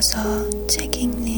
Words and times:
누워서 0.00 0.48
책 0.66 0.96
읽는 0.96 1.29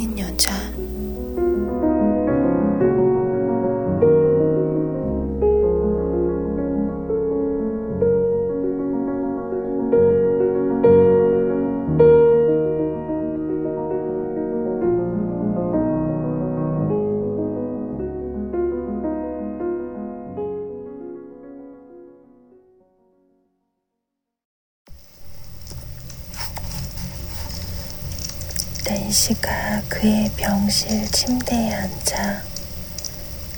병실 30.73 31.07
침대에 31.11 31.75
앉아 31.75 32.43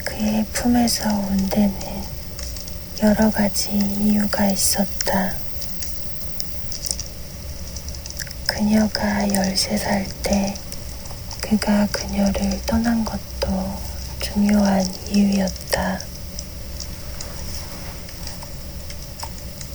그의 0.05 0.45
품에서 0.53 1.09
온 1.15 1.49
데는 1.49 1.73
여러 3.05 3.31
가지 3.31 3.71
이유가 3.71 4.51
있었다. 4.51 5.33
그녀가 8.49 9.29
13살 9.29 10.07
때 10.25 10.57
그가 11.41 11.87
그녀를 11.93 12.61
떠난 12.67 13.05
것도 13.05 13.79
중요한 14.21 14.85
이유였다. 15.09 16.01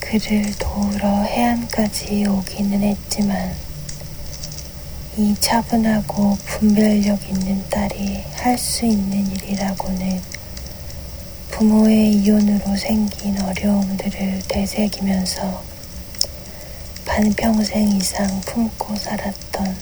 그를 0.02 0.54
도우러 0.60 1.24
해안까지 1.24 2.26
오기는 2.28 2.82
했지만 2.84 3.69
이 5.20 5.36
차분하고 5.38 6.38
분별력 6.46 7.20
있는 7.30 7.62
딸이 7.70 8.24
할 8.36 8.58
수 8.58 8.86
있는 8.86 9.28
일이라고는 9.30 10.22
부모의 11.52 12.14
이혼으로 12.14 12.78
생긴 12.78 13.38
어려움들을 13.42 14.44
되새기면서 14.48 15.62
반평생 17.06 17.90
이상 17.98 18.40
품고 18.46 18.96
살았던 18.96 19.76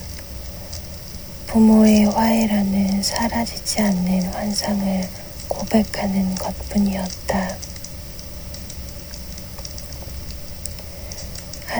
부모의 1.46 2.06
화해라는 2.06 3.04
사라지지 3.04 3.82
않는 3.82 4.24
환상을 4.34 5.08
고백하는 5.48 6.34
것 6.34 6.52
뿐이었다. 6.70 7.56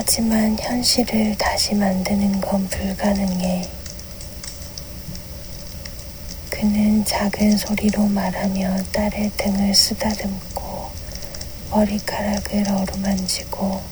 하지만 0.00 0.56
현실을 0.60 1.36
다시 1.36 1.74
만드는 1.74 2.40
건 2.40 2.68
불가능해. 2.68 3.68
그는 6.50 7.04
작은 7.04 7.58
소리로 7.58 8.06
말하며 8.06 8.76
딸의 8.92 9.32
등을 9.36 9.74
쓰다듬고 9.74 10.88
머리카락을 11.72 12.70
어루만지고 12.70 13.82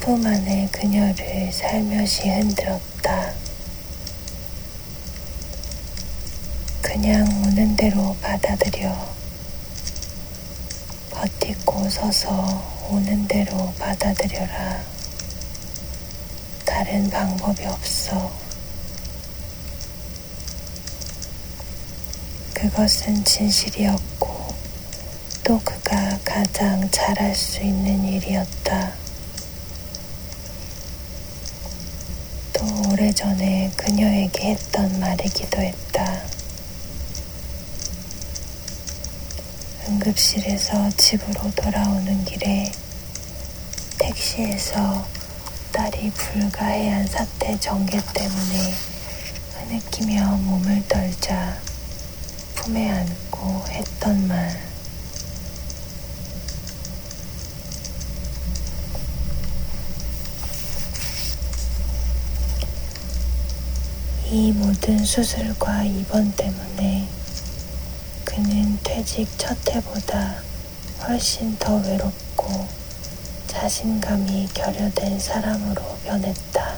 품 0.00 0.26
안에 0.26 0.68
그녀를 0.70 1.50
살며시 1.50 2.28
흔들었다. 2.28 3.32
그냥 6.82 7.26
오는 7.46 7.74
대로 7.74 8.14
받아들여. 8.20 9.14
버티고 11.10 11.88
서서 11.88 12.62
오는 12.90 13.26
대로 13.26 13.72
받아들여라. 13.78 14.89
다른 16.80 17.10
방법이 17.10 17.66
없어. 17.66 18.32
그것은 22.54 23.22
진실이었고, 23.22 24.54
또 25.44 25.60
그가 25.60 26.18
가장 26.24 26.90
잘할 26.90 27.34
수 27.34 27.60
있는 27.60 28.02
일이었다. 28.06 28.94
또 32.54 32.90
오래전에 32.90 33.72
그녀에게 33.76 34.52
했던 34.52 34.98
말이기도 34.98 35.60
했다. 35.60 36.22
응급실에서 39.86 40.88
집으로 40.96 41.50
돌아오는 41.54 42.24
길에 42.24 42.72
택시에서 43.98 45.19
딸이 45.72 46.10
불가해한 46.10 47.06
사태 47.06 47.58
전개 47.60 48.00
때문에 48.12 48.74
흐느끼며 49.54 50.36
몸을 50.38 50.82
떨자 50.88 51.56
품에 52.56 52.90
안고 52.90 53.66
했던 53.68 54.26
말. 54.26 54.70
이 64.32 64.52
모든 64.52 65.04
수술과 65.04 65.84
입원 65.84 66.32
때문에 66.32 67.08
그는 68.24 68.78
퇴직 68.82 69.28
첫 69.38 69.56
해보다 69.74 70.42
훨씬 71.02 71.56
더 71.58 71.76
외롭고 71.76 72.19
자신감이 73.70 74.48
결여된 74.52 75.20
사람으로 75.20 75.80
변했다. 76.04 76.74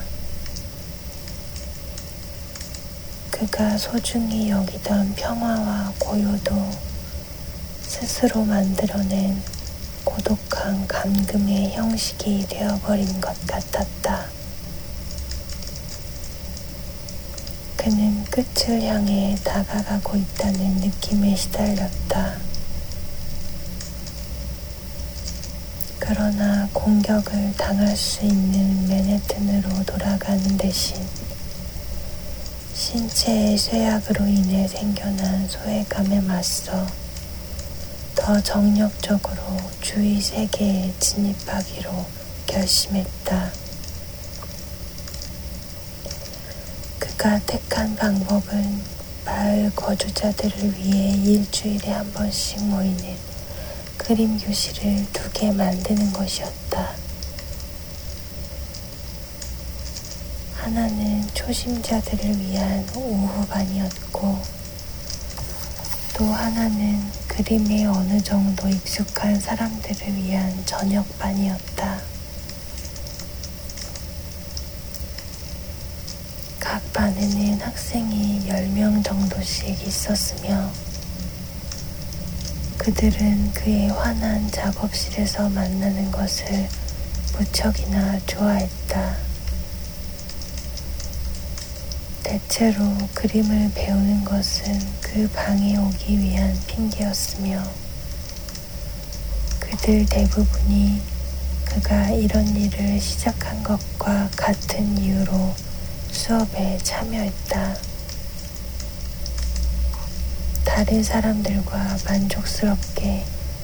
그가 3.30 3.78
소중히 3.78 4.50
여기던 4.50 5.14
평화와 5.14 5.94
고요도 5.98 6.70
스스로 7.80 8.44
만들어낸 8.44 9.42
고독한 10.04 10.86
감금의 10.86 11.72
형식이 11.72 12.44
되어버린 12.50 13.22
것 13.22 13.34
같았다. 13.46 14.26
그는 17.78 18.22
끝을 18.24 18.82
향해 18.82 19.34
다가가고 19.42 20.18
있다는 20.18 20.74
느낌에 20.74 21.34
시달렸다. 21.36 22.52
그러나 26.04 26.61
공격을 26.82 27.54
당할 27.56 27.96
수 27.96 28.24
있는 28.24 28.88
맨해튼으로 28.88 29.84
돌아가는 29.84 30.56
대신 30.56 30.96
신체의 32.74 33.56
쇠약으로 33.56 34.26
인해 34.26 34.66
생겨난 34.66 35.48
소외감에 35.48 36.20
맞서 36.22 36.84
더 38.16 38.42
정력적으로 38.42 39.36
주위 39.80 40.20
세계에 40.20 40.92
진입하기로 40.98 42.04
결심했다. 42.46 43.52
그가 46.98 47.38
택한 47.46 47.94
방법은 47.94 48.82
마을 49.24 49.70
거주자들을 49.76 50.78
위해 50.78 51.12
일주일에 51.12 51.92
한 51.92 52.12
번씩 52.12 52.60
모이는 52.64 53.31
그림 53.96 54.38
교실을 54.38 55.06
두 55.12 55.30
개 55.32 55.50
만드는 55.50 56.12
것이었다. 56.12 56.94
하나는 60.54 61.26
초심자들을 61.34 62.38
위한 62.40 62.86
오후반이었고, 62.94 64.38
또 66.16 66.24
하나는 66.26 67.00
그림에 67.26 67.86
어느 67.86 68.20
정도 68.22 68.68
익숙한 68.68 69.40
사람들을 69.40 70.16
위한 70.22 70.64
저녁반이었다. 70.66 72.00
각 76.60 76.92
반에는 76.92 77.60
학생이 77.60 78.46
10명 78.48 79.02
정도씩 79.02 79.86
있었으며 79.86 80.70
그들은 82.82 83.52
그의 83.52 83.86
환한 83.90 84.50
작업실에서 84.50 85.48
만나는 85.50 86.10
것을 86.10 86.68
무척이나 87.38 88.18
좋아했다. 88.26 89.16
대체로 92.24 92.82
그림을 93.14 93.70
배우는 93.72 94.24
것은 94.24 94.80
그 95.00 95.30
방에 95.30 95.76
오기 95.76 96.18
위한 96.18 96.58
핑계였으며 96.66 97.62
그들 99.60 100.04
대부분이 100.06 101.00
그가 101.64 102.10
이런 102.10 102.48
일을 102.48 103.00
시작한 103.00 103.62
것과 103.62 104.28
같은 104.34 104.98
이유로 104.98 105.54
수업에 106.10 106.78
참여했다. 106.82 107.91
다른 110.74 111.02
사람들과 111.02 111.98
만족스럽게 112.06 113.22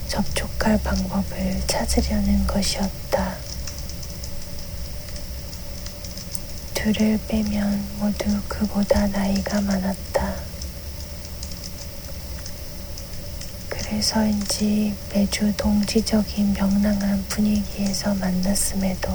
접촉할 0.09 0.79
방법을 0.85 1.63
찾으려는 1.67 2.47
것이었다. 2.47 3.35
둘을 6.75 7.19
빼면 7.27 7.83
모두 7.99 8.39
그보다 8.47 9.07
나이가 9.07 9.59
많았다. 9.63 10.35
그래서인지 13.71 14.95
매주 15.11 15.51
동지적인 15.57 16.53
명랑한 16.53 17.25
분위기에서 17.31 18.15
만났음에도 18.17 19.11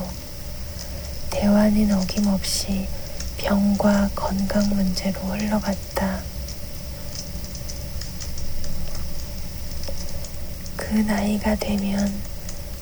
대화는 1.29 1.91
어김없이 1.93 2.87
병과 3.37 4.09
건강 4.15 4.67
문제로 4.69 5.21
흘러갔다. 5.21 6.32
나이가 11.01 11.55
되면 11.55 12.13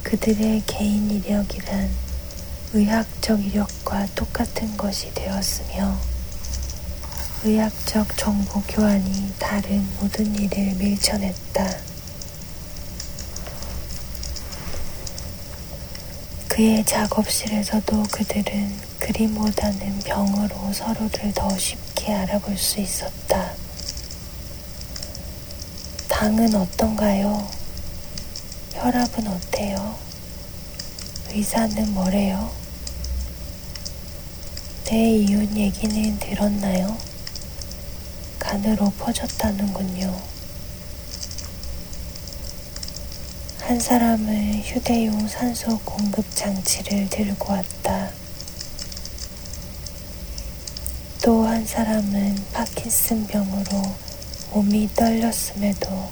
그들의 0.03 0.63
개인 0.67 1.09
이력이란 1.09 1.89
의학적 2.73 3.45
이력과 3.45 4.07
똑같은 4.15 4.75
것이 4.77 5.13
되었으며 5.13 5.97
의학적 7.43 8.17
정보 8.17 8.61
교환이 8.61 9.33
다른 9.39 9.87
모든 9.99 10.35
일을 10.35 10.75
밀쳐냈다. 10.75 11.91
그의 16.47 16.85
작업실에서도 16.85 18.03
그들은 18.11 18.77
그림보다는 18.99 19.99
병으로 19.99 20.73
서로를 20.73 21.33
더 21.33 21.57
쉽게 21.57 22.13
알아볼 22.13 22.57
수 22.57 22.79
있었다. 22.79 23.53
당은 26.07 26.53
어떤가요? 26.53 27.60
혈압은 28.81 29.27
어때요? 29.27 29.95
의사는 31.29 31.93
뭐래요? 31.93 32.49
내 34.85 35.11
이혼 35.11 35.55
얘기는 35.55 36.17
들었나요? 36.17 36.97
간으로 38.39 38.91
퍼졌다는군요. 38.97 40.19
한 43.59 43.79
사람은 43.79 44.61
휴대용 44.61 45.27
산소 45.27 45.77
공급 45.85 46.25
장치를 46.35 47.07
들고 47.11 47.53
왔다. 47.53 48.09
또 51.21 51.45
한 51.45 51.63
사람은 51.67 52.35
파킨슨 52.51 53.27
병으로 53.27 53.83
몸이 54.53 54.89
떨렸음에도 54.95 56.09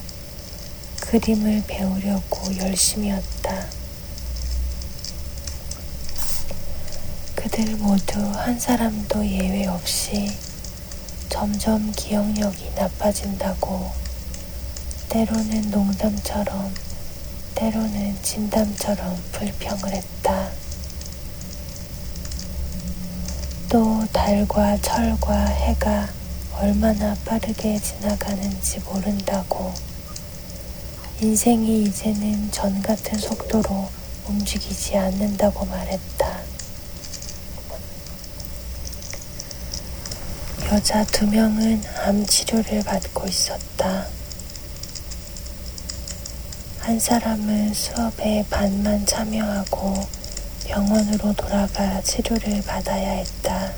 그림을 1.10 1.64
배우려고 1.66 2.56
열심히였다. 2.56 3.66
그들 7.34 7.78
모두 7.78 8.20
한 8.36 8.60
사람도 8.60 9.26
예외 9.26 9.66
없이 9.66 10.32
점점 11.28 11.92
기억력이 11.94 12.74
나빠진다고 12.76 13.92
때로는 15.10 15.72
농담처럼 15.72 16.76
때로는 17.56 18.16
진담처럼 18.22 19.20
불평을 19.32 19.92
했다. 19.92 20.52
또 23.68 24.06
달과 24.14 24.78
철과 24.84 25.44
해가 25.44 26.08
얼마나 26.54 27.16
빠르게 27.26 27.80
지나가는지 27.80 28.80
모른다고 28.82 29.89
인생이 31.22 31.84
이제는 31.84 32.50
전 32.50 32.82
같은 32.82 33.20
속도로 33.20 33.90
움직이지 34.26 34.96
않는다고 34.96 35.66
말했다. 35.66 36.40
여자 40.72 41.04
두 41.04 41.28
명은 41.28 41.84
암 42.06 42.26
치료를 42.26 42.84
받고 42.84 43.28
있었다. 43.28 44.08
한 46.80 46.98
사람은 46.98 47.74
수업에 47.74 48.46
반만 48.50 49.06
참여하고 49.06 50.08
병원으로 50.68 51.34
돌아가 51.34 52.02
치료를 52.02 52.62
받아야 52.62 53.12
했다. 53.12 53.74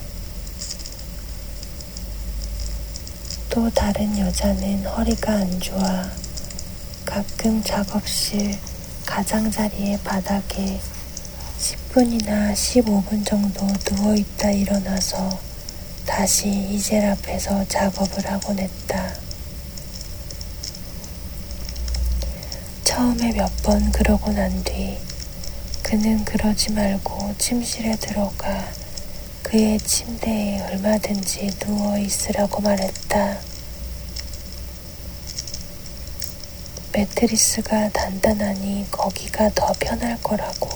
또 3.50 3.68
다른 3.72 4.16
여자는 4.20 4.86
허리가 4.86 5.34
안 5.34 5.60
좋아 5.60 6.21
가끔 7.12 7.62
작업실 7.62 8.58
가장자리의 9.06 10.00
바닥에 10.02 10.80
10분이나 11.60 12.54
15분 12.54 13.26
정도 13.26 13.68
누워있다 13.92 14.52
일어나서 14.52 15.38
다시 16.06 16.48
이젤 16.48 17.04
앞에서 17.08 17.68
작업을 17.68 18.26
하곤 18.32 18.60
했다. 18.60 19.14
처음에 22.86 23.34
몇 23.34 23.52
번 23.62 23.92
그러고 23.92 24.32
난 24.32 24.64
뒤 24.64 24.98
그는 25.84 26.24
그러지 26.24 26.72
말고 26.72 27.36
침실에 27.38 27.98
들어가 27.98 28.64
그의 29.44 29.78
침대에 29.80 30.62
얼마든지 30.62 31.52
누워 31.60 31.98
있으라고 31.98 32.62
말했다. 32.62 33.51
매트리스가 37.02 37.90
단단하니 37.90 38.86
거기가 38.92 39.50
더 39.56 39.74
편할 39.80 40.22
거라고. 40.22 40.70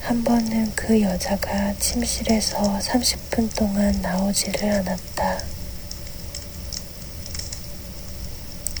한 0.00 0.22
번은 0.22 0.72
그 0.76 1.00
여자가 1.00 1.74
침실에서 1.80 2.78
30분 2.78 3.52
동안 3.56 4.00
나오지를 4.00 4.70
않았다. 4.70 5.42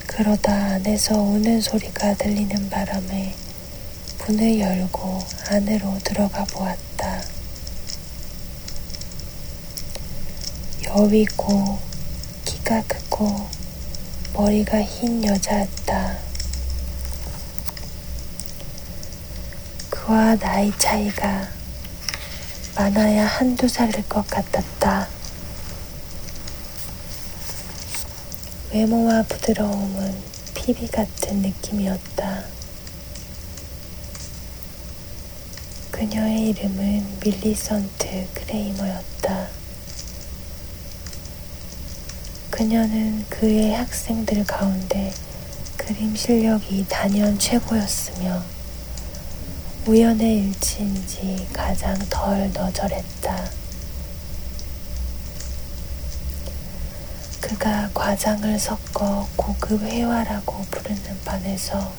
그러다 0.06 0.52
안에서 0.52 1.16
우는 1.16 1.60
소리가 1.60 2.14
들리는 2.14 2.70
바람에 2.70 3.34
문을 4.20 4.60
열고 4.60 5.18
안으로 5.48 5.98
들어가 6.04 6.44
보았다. 6.44 7.20
여위고 10.86 11.78
키가 12.44 12.82
크고 12.82 13.57
머리가 14.38 14.80
흰 14.80 15.24
여자였다. 15.24 16.16
그와 19.90 20.36
나이 20.36 20.72
차이가 20.78 21.48
많아야 22.76 23.26
한두 23.26 23.66
살일 23.66 24.08
것 24.08 24.24
같았다. 24.28 25.08
외모와 28.72 29.24
부드러움은 29.24 30.16
피비 30.54 30.86
같은 30.86 31.38
느낌이었다. 31.38 32.44
그녀의 35.90 36.50
이름은 36.50 37.18
밀리선트 37.24 38.28
크레이머였다. 38.34 39.17
그녀는 42.58 43.24
그의 43.28 43.72
학생들 43.72 44.44
가운데 44.44 45.14
그림 45.76 46.16
실력이 46.16 46.86
단연 46.88 47.38
최고였으며 47.38 48.42
우연의 49.86 50.38
일치인지 50.38 51.46
가장 51.52 51.96
덜 52.10 52.50
너절했다. 52.52 53.50
그가 57.40 57.90
과장을 57.94 58.58
섞어 58.58 59.28
고급 59.36 59.80
회화라고 59.82 60.60
부르는 60.68 61.20
반에서 61.24 61.92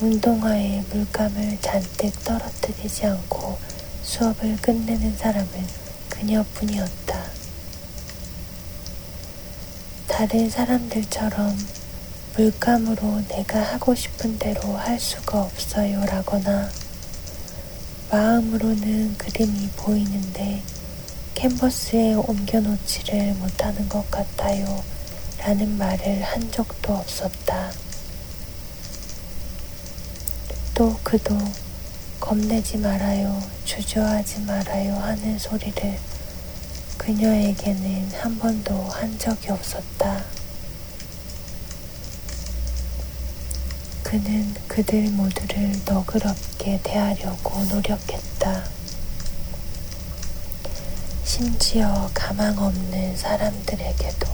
운동화에 0.00 0.84
물감을 0.90 1.58
잔뜩 1.60 2.12
떨어뜨리지 2.22 3.04
않고 3.04 3.58
수업을 4.04 4.58
끝내는 4.58 5.16
사람은 5.16 5.66
그녀뿐이었다. 6.08 7.39
다른 10.20 10.50
사람들처럼 10.50 11.56
물감으로 12.36 13.22
내가 13.28 13.58
하고 13.58 13.94
싶은 13.94 14.38
대로 14.38 14.76
할 14.76 15.00
수가 15.00 15.40
없어요 15.40 16.04
라거나 16.04 16.68
마음으로는 18.10 19.16
그림이 19.16 19.70
보이는데 19.78 20.62
캔버스에 21.34 22.12
옮겨놓지를 22.16 23.32
못하는 23.36 23.88
것 23.88 24.10
같아요 24.10 24.84
라는 25.38 25.78
말을 25.78 26.22
한 26.22 26.52
적도 26.52 26.96
없었다. 26.96 27.72
또 30.74 30.98
그도 31.02 31.34
겁내지 32.20 32.76
말아요, 32.76 33.42
주저하지 33.64 34.40
말아요 34.40 34.96
하는 34.96 35.38
소리를 35.38 36.09
그녀에게는 37.00 38.10
한 38.12 38.38
번도 38.38 38.74
한 38.90 39.18
적이 39.18 39.52
없었다. 39.52 40.22
그는 44.02 44.54
그들 44.68 45.08
모두를 45.12 45.72
너그럽게 45.86 46.78
대하려고 46.82 47.64
노력했다. 47.64 48.64
심지어 51.24 52.10
가망 52.12 52.58
없는 52.58 53.16
사람들에게도 53.16 54.28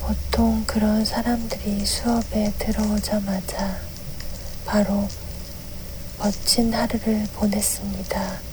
보통 0.00 0.64
그런 0.66 1.04
사람들이 1.04 1.86
수업에 1.86 2.52
들어오자마자 2.58 3.78
바로 4.66 5.08
멋진 6.18 6.74
하루를 6.74 7.28
보냈습니다. 7.34 8.49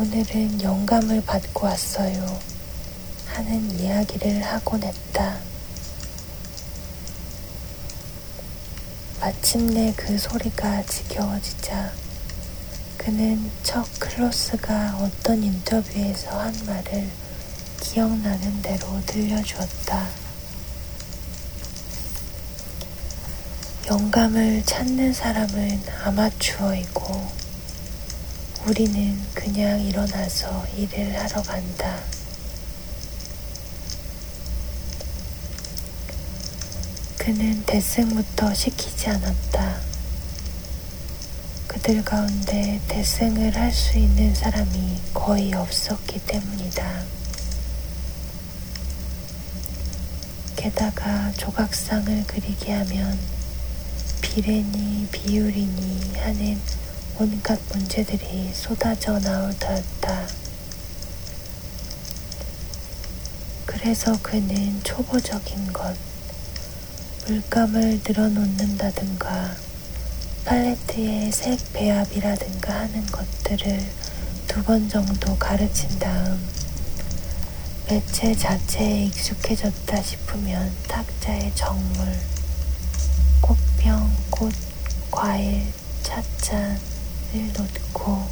오늘은 0.00 0.62
영감을 0.62 1.24
받고 1.24 1.66
왔어요. 1.66 2.40
하는 3.26 3.80
이야기를 3.80 4.44
하곤 4.44 4.84
했다. 4.84 5.40
마침내 9.18 9.92
그 9.96 10.16
소리가 10.16 10.84
지겨워지자 10.84 11.92
그는 12.96 13.50
척 13.64 13.88
클로스가 13.98 14.98
어떤 15.00 15.42
인터뷰에서 15.42 16.42
한 16.42 16.54
말을 16.64 17.10
기억나는 17.80 18.62
대로 18.62 19.00
들려주었다. 19.04 20.06
영감을 23.90 24.62
찾는 24.64 25.12
사람은 25.12 25.82
아마추어이고 26.04 27.37
우리는 28.68 29.18
그냥 29.32 29.80
일어나서 29.80 30.66
일을 30.76 31.18
하러 31.18 31.42
간다. 31.42 32.00
그는 37.16 37.64
대승부터 37.64 38.52
시키지 38.52 39.08
않았다. 39.08 39.80
그들 41.66 42.04
가운데 42.04 42.78
대승을 42.88 43.56
할 43.56 43.72
수 43.72 43.96
있는 43.96 44.34
사람이 44.34 45.00
거의 45.14 45.54
없었기 45.54 46.20
때문이다. 46.26 47.04
게다가 50.56 51.32
조각상을 51.38 52.24
그리게 52.26 52.72
하면 52.72 53.18
비례니 54.20 55.08
비율이니 55.10 56.18
하는 56.18 56.60
온갖 57.18 57.58
문제들이 57.72 58.52
쏟아져 58.54 59.18
나올 59.18 59.52
터였다. 59.58 60.26
그래서 63.66 64.16
그는 64.22 64.80
초보적인 64.84 65.72
것, 65.72 65.96
물감을 67.26 68.00
늘어놓는다든가, 68.06 69.56
팔레트의 70.44 71.30
색 71.32 71.72
배합이라든가 71.72 72.72
하는 72.72 73.04
것들을 73.06 73.84
두 74.46 74.62
번 74.62 74.88
정도 74.88 75.36
가르친 75.38 75.98
다음, 75.98 76.40
매체 77.88 78.34
자체에 78.34 79.04
익숙해졌다 79.04 80.02
싶으면 80.02 80.72
탁자에 80.88 81.52
정물, 81.54 82.06
꽃병, 83.40 84.10
꽃, 84.30 84.52
과일, 85.10 85.64
찻잔, 86.02 86.78
을 87.34 87.52
놓고 87.52 88.26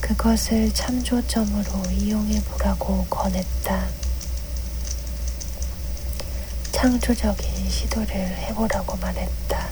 그것을 0.00 0.72
참조점으로 0.72 1.90
이용해 1.90 2.42
보라고 2.44 3.04
권했다. 3.10 3.86
창조적인 6.72 7.70
시도를 7.70 8.14
해보라고 8.14 8.96
말했다. 8.96 9.68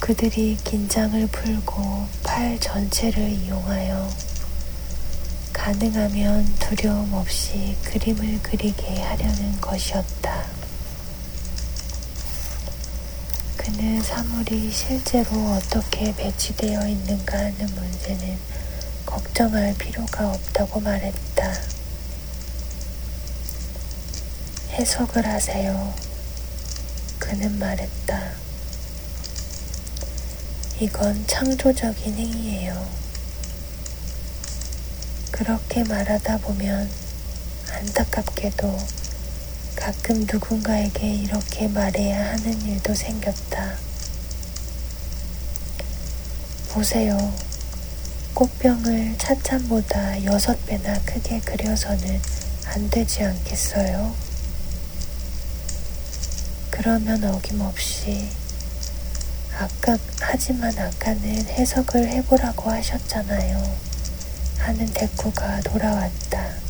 그들이 0.00 0.56
긴장을 0.62 1.26
풀고 1.26 2.06
팔 2.22 2.58
전체를 2.60 3.28
이용하여 3.28 4.08
가능하면 5.52 6.44
두려움 6.58 7.12
없이 7.14 7.76
그림을 7.84 8.40
그리게 8.42 9.02
하려는 9.02 9.60
것이었다. 9.60 10.45
그는 13.86 14.02
사물이 14.02 14.72
실제로 14.72 15.30
어떻게 15.52 16.12
배치되어 16.12 16.88
있는가 16.88 17.38
하는 17.38 17.66
문제는 17.72 18.36
걱정할 19.06 19.76
필요가 19.78 20.28
없다고 20.32 20.80
말했다. 20.80 21.54
해석을 24.72 25.24
하세요. 25.24 25.94
그는 27.20 27.60
말했다. 27.60 28.32
이건 30.80 31.24
창조적인 31.28 32.12
행위예요. 32.16 32.90
그렇게 35.30 35.84
말하다 35.84 36.38
보면 36.38 36.90
안타깝게도 37.70 39.05
가끔 39.76 40.26
누군가에게 40.30 41.14
이렇게 41.14 41.68
말해야 41.68 42.32
하는 42.32 42.60
일도 42.62 42.94
생겼다. 42.94 43.76
보세요. 46.70 47.16
꽃병을 48.34 49.16
찻잔보다 49.18 50.24
여섯 50.24 50.64
배나 50.66 51.00
크게 51.02 51.40
그려서는 51.40 52.20
안 52.66 52.90
되지 52.90 53.22
않겠어요? 53.22 54.14
그러면 56.70 57.24
어김없이 57.24 58.28
아까, 59.58 59.96
하지만 60.20 60.76
아까는 60.78 61.46
해석을 61.48 62.08
해보라고 62.08 62.70
하셨잖아요. 62.70 63.76
하는 64.58 64.86
대꾸가 64.92 65.60
돌아왔다. 65.62 66.65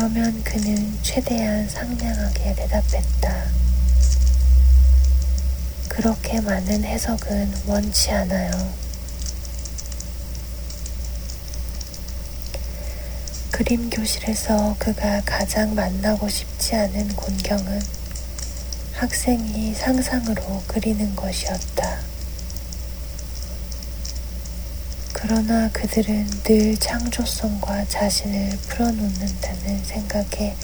그러면 0.00 0.42
그는 0.44 0.98
최대한 1.02 1.68
상냥하게 1.68 2.54
대답했다. 2.54 3.44
그렇게 5.90 6.40
많은 6.40 6.84
해석은 6.84 7.52
원치 7.66 8.10
않아요. 8.10 8.50
그림 13.50 13.90
교실에서 13.90 14.74
그가 14.78 15.20
가장 15.26 15.74
만나고 15.74 16.30
싶지 16.30 16.76
않은 16.76 17.14
곤경은 17.14 17.82
학생이 18.94 19.74
상상으로 19.74 20.62
그리는 20.66 21.14
것이었다. 21.14 22.09
그러나 25.32 25.70
그들은 25.70 26.26
늘 26.42 26.76
창조성과 26.76 27.84
자신을 27.84 28.50
풀어놓는다는 28.66 29.84
생각에 29.84 30.56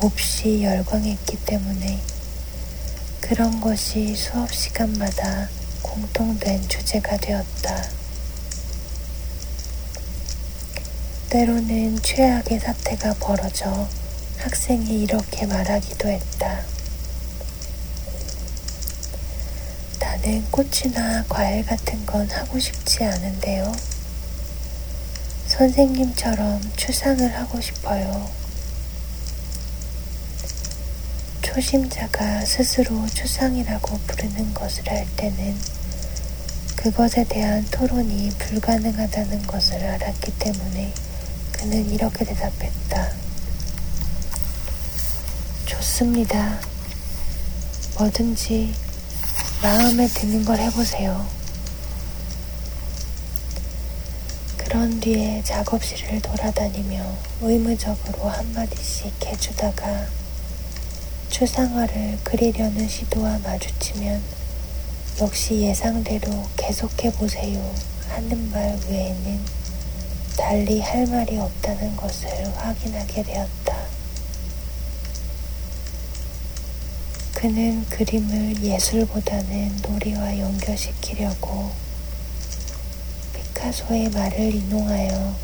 몹시 0.00 0.64
열광했기 0.64 1.36
때문에 1.46 2.00
그런 3.20 3.60
것이 3.60 4.16
수업 4.16 4.52
시간마다 4.52 5.48
공통된 5.82 6.68
주제가 6.68 7.16
되었다. 7.18 7.88
때로는 11.30 12.02
최악의 12.02 12.58
사태가 12.58 13.14
벌어져 13.20 13.88
학생이 14.38 15.00
이렇게 15.00 15.46
말하기도 15.46 16.08
했다. 16.08 16.64
나는 20.00 20.44
꽃이나 20.50 21.24
과일 21.28 21.64
같은 21.64 22.04
건 22.04 22.28
하고 22.32 22.58
싶지 22.58 23.04
않은데요. 23.04 23.87
선생님처럼 25.58 26.60
추상을 26.76 27.36
하고 27.36 27.60
싶어요. 27.60 28.30
초심자가 31.42 32.44
스스로 32.44 33.04
추상이라고 33.08 33.98
부르는 34.06 34.54
것을 34.54 34.88
할 34.88 35.04
때는 35.16 35.58
그것에 36.76 37.24
대한 37.24 37.66
토론이 37.72 38.30
불가능하다는 38.38 39.48
것을 39.48 39.84
알았기 39.84 40.38
때문에 40.38 40.94
그는 41.50 41.90
이렇게 41.90 42.24
대답했다. 42.24 43.12
좋습니다. 45.66 46.60
뭐든지 47.98 48.72
마음에 49.60 50.06
드는 50.06 50.44
걸 50.44 50.60
해보세요. 50.60 51.37
그런 54.78 55.00
뒤에 55.00 55.42
작업실을 55.42 56.22
돌아다니며 56.22 57.04
의무적으로 57.40 58.28
한마디씩 58.28 59.12
해주다가 59.26 60.06
추상화를 61.30 62.16
그리려는 62.22 62.88
시도와 62.88 63.40
마주치면 63.42 64.22
역시 65.20 65.62
예상대로 65.62 66.30
계속해보세요 66.56 67.74
하는 68.08 68.52
말 68.52 68.78
외에는 68.88 69.40
달리 70.36 70.80
할 70.80 71.08
말이 71.08 71.36
없다는 71.36 71.96
것을 71.96 72.30
확인하게 72.56 73.24
되었다. 73.24 73.76
그는 77.34 77.84
그림을 77.88 78.62
예술보다는 78.62 79.78
놀이와 79.82 80.38
연결시키려고 80.38 81.87
피카소의 83.58 84.10
말을 84.10 84.54
인용하여 84.54 85.34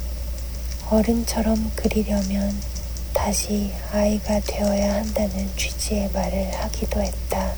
어른처럼 0.88 1.72
그리려면 1.74 2.54
다시 3.12 3.72
아이가 3.92 4.38
되어야 4.40 4.94
한다는 4.94 5.50
취지의 5.56 6.10
말을 6.12 6.54
하기도 6.54 7.02
했다. 7.02 7.54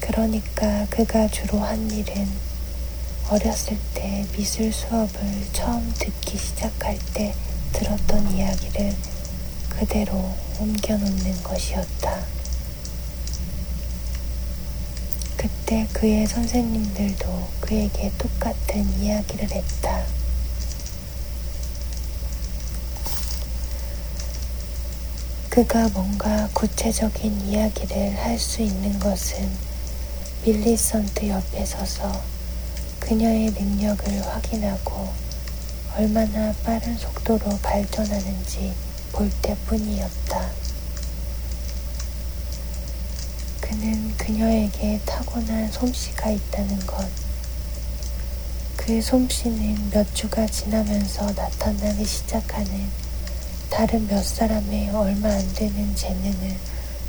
그러니까 0.00 0.86
그가 0.90 1.28
주로 1.28 1.58
한 1.60 1.90
일은 1.90 2.28
어렸을 3.30 3.78
때 3.94 4.26
미술 4.36 4.70
수업을 4.70 5.46
처음 5.52 5.90
듣기 5.98 6.36
시작할 6.36 6.98
때 7.14 7.34
들었던 7.72 8.30
이야기를 8.36 8.94
그대로 9.70 10.34
옮겨놓는 10.60 11.42
것이었다. 11.42 12.37
그때 15.38 15.86
그의 15.92 16.26
선생님들도 16.26 17.48
그에게 17.60 18.10
똑같은 18.18 18.84
이야기를 19.00 19.50
했다. 19.50 20.04
그가 25.50 25.88
뭔가 25.90 26.48
구체적인 26.52 27.40
이야기를 27.48 28.16
할 28.18 28.38
수 28.38 28.62
있는 28.62 28.98
것은 28.98 29.48
밀리선트 30.44 31.28
옆에 31.28 31.64
서서 31.64 32.20
그녀의 33.00 33.50
능력을 33.52 34.26
확인하고 34.26 35.08
얼마나 35.96 36.52
빠른 36.64 36.96
속도로 36.96 37.58
발전하는지 37.62 38.72
볼 39.12 39.30
때뿐이었다. 39.42 40.67
그는 43.80 44.12
그녀에게 44.16 45.00
타고난 45.06 45.70
솜씨가 45.70 46.30
있다는 46.30 46.84
것, 46.84 47.08
그 48.76 49.00
솜씨는 49.00 49.90
몇 49.90 50.12
주가 50.16 50.44
지나면서 50.48 51.26
나타나기 51.26 52.04
시작하는 52.04 52.90
다른 53.70 54.08
몇 54.08 54.24
사람의 54.24 54.90
얼마 54.90 55.28
안 55.28 55.54
되는 55.54 55.94
재능을 55.94 56.56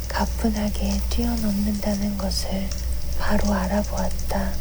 가뿐하게 0.09 1.01
뛰어넘는다는 1.09 2.19
것을 2.19 2.69
바로 3.17 3.51
알아보았다. 3.51 4.53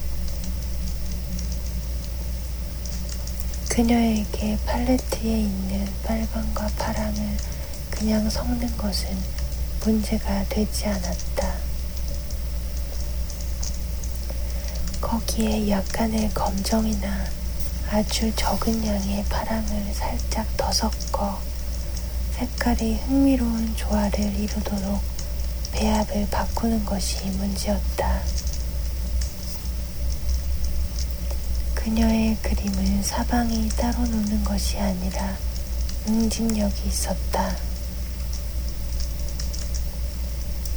그녀에게 3.68 4.56
팔레트에 4.64 5.40
있는 5.40 5.86
빨강과 6.04 6.68
파랑을 6.78 7.36
그냥 7.90 8.30
섞는 8.30 8.78
것은 8.78 9.10
문제가 9.84 10.46
되지 10.48 10.86
않았다. 10.86 11.57
거기에 15.08 15.70
약간의 15.70 16.28
검정이나 16.34 17.24
아주 17.90 18.30
적은 18.36 18.86
양의 18.86 19.24
파랑을 19.30 19.94
살짝 19.94 20.46
더 20.58 20.70
섞어 20.70 21.40
색깔이 22.32 22.96
흥미로운 23.06 23.74
조화를 23.74 24.38
이루도록 24.38 25.00
배합을 25.72 26.28
바꾸는 26.30 26.84
것이 26.84 27.24
문제였다. 27.24 28.20
그녀의 31.74 32.36
그림은 32.42 33.02
사방이 33.02 33.66
따로 33.70 34.00
노는 34.00 34.44
것이 34.44 34.76
아니라 34.78 35.38
응집력이 36.06 36.86
있었다. 36.86 37.56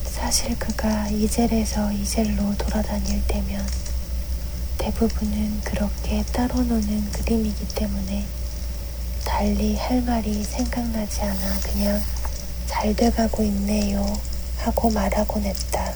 사실 0.06 0.58
그가 0.58 1.10
이젤에서 1.10 1.92
이젤로 1.92 2.56
돌아다닐 2.58 3.22
때면 3.28 3.91
대부분은 4.82 5.62
그렇게 5.64 6.24
따로 6.34 6.56
노는 6.56 7.12
그림이기 7.12 7.68
때문에 7.76 8.26
달리 9.24 9.78
할 9.78 10.02
말이 10.02 10.44
생각나지 10.44 11.22
않아 11.22 11.60
그냥 11.60 12.02
잘 12.66 12.96
돼가고 12.96 13.44
있네요 13.44 14.04
하고 14.58 14.90
말하곤 14.90 15.44
했다. 15.44 15.94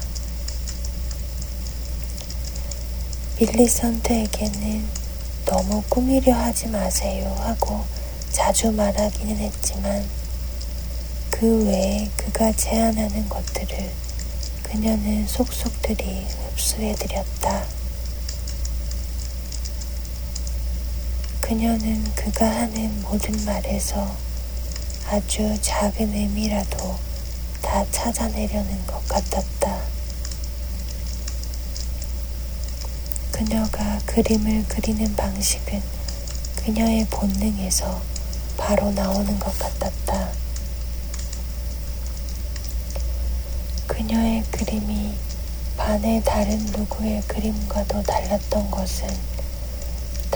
밀리선트에게는 3.40 4.84
너무 5.46 5.82
꾸미려 5.88 6.34
하지 6.34 6.68
마세요 6.68 7.34
하고 7.40 7.84
자주 8.30 8.70
말하기는 8.70 9.36
했지만 9.36 10.08
그 11.32 11.66
외에 11.66 12.08
그가 12.16 12.52
제안하는 12.52 13.28
것들을 13.28 13.90
그녀는 14.62 15.26
속속들이 15.26 16.24
흡수해드렸다. 16.52 17.75
그녀는 21.46 22.02
그가 22.16 22.44
하는 22.44 23.02
모든 23.02 23.32
말에서 23.44 24.16
아주 25.08 25.56
작은 25.60 26.12
의미라도 26.12 26.98
다 27.62 27.86
찾아내려는 27.92 28.84
것 28.84 29.06
같았다. 29.06 29.80
그녀가 33.30 34.00
그림을 34.06 34.64
그리는 34.66 35.14
방식은 35.14 35.80
그녀의 36.64 37.06
본능에서 37.10 38.02
바로 38.56 38.90
나오는 38.90 39.38
것 39.38 39.56
같았다. 39.56 40.32
그녀의 43.86 44.42
그림이 44.50 45.14
반의 45.76 46.24
다른 46.24 46.58
누구의 46.58 47.22
그림과도 47.28 48.02
달랐던 48.02 48.68
것은 48.72 49.35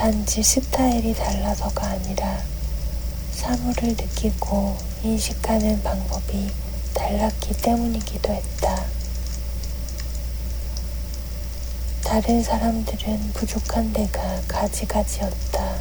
단지 0.00 0.42
스타일이 0.42 1.12
달라서가 1.12 1.88
아니라 1.88 2.40
사물을 3.32 3.88
느끼고 3.88 4.74
인식하는 5.02 5.82
방법이 5.82 6.50
달랐기 6.94 7.52
때문이기도 7.58 8.32
했다. 8.32 8.82
다른 12.02 12.42
사람들은 12.42 13.34
부족한 13.34 13.92
데가 13.92 14.40
가지가지였다. 14.48 15.76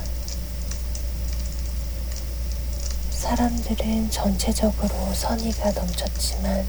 사람들은 3.12 4.12
전체적으로 4.12 5.14
선의가 5.14 5.72
넘쳤지만 5.72 6.68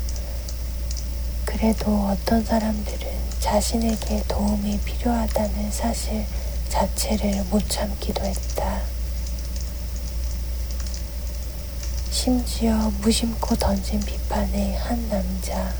그래도 1.45 2.11
어떤 2.11 2.45
사람들은 2.45 3.09
자신에게 3.41 4.23
도움이 4.29 4.79
필요하다는 4.85 5.73
사실 5.73 6.25
자체를 6.71 7.45
못 7.51 7.69
참기도 7.69 8.25
했다. 8.25 8.81
심지어 12.11 12.91
무심코 13.01 13.57
던진 13.57 14.01
비판에 14.01 14.77
한 14.77 15.09
남자, 15.09 15.75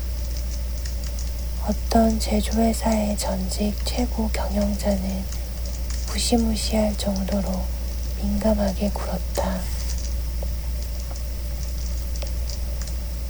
어떤 1.65 2.19
제조회사의 2.19 3.17
전직 3.17 3.73
최고 3.85 4.29
경영자는 4.29 5.23
무시무시할 6.07 6.97
정도로 6.97 7.65
민감하게 8.21 8.91
굴었다. 8.91 9.59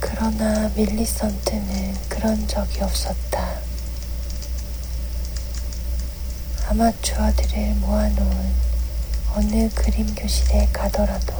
그러나 0.00 0.68
밀리선트는 0.74 1.94
그런 2.08 2.46
적이 2.48 2.82
없었다. 2.82 3.61
아마추어들을 6.72 7.74
모아놓은 7.80 8.54
어느 9.34 9.68
그림 9.74 10.14
교실에 10.14 10.66
가더라도 10.72 11.34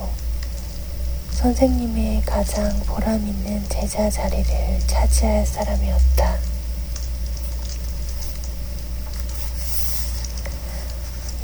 선생님의 1.30 2.20
가장 2.26 2.68
보람 2.80 3.26
있는 3.26 3.66
제자 3.70 4.10
자리를 4.10 4.80
차지할 4.86 5.46
사람이었다. 5.46 6.38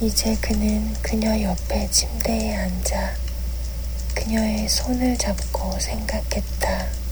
이제 0.03 0.37
그는 0.37 0.93
그녀 1.01 1.41
옆에 1.41 1.89
침대에 1.91 2.57
앉아 2.57 3.15
그녀의 4.15 4.69
손을 4.69 5.17
잡고 5.17 5.81
생각했다. 5.81 7.08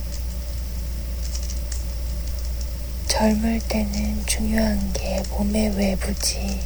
젊을 3.17 3.59
때는 3.61 4.23
중요한 4.27 4.93
게 4.93 5.23
몸의 5.31 5.75
외부지. 5.75 6.61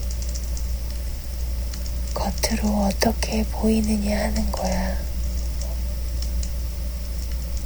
겉으로 2.14 2.88
어떻게 2.88 3.42
보이느냐 3.46 4.26
하는 4.26 4.52
거야. 4.52 4.98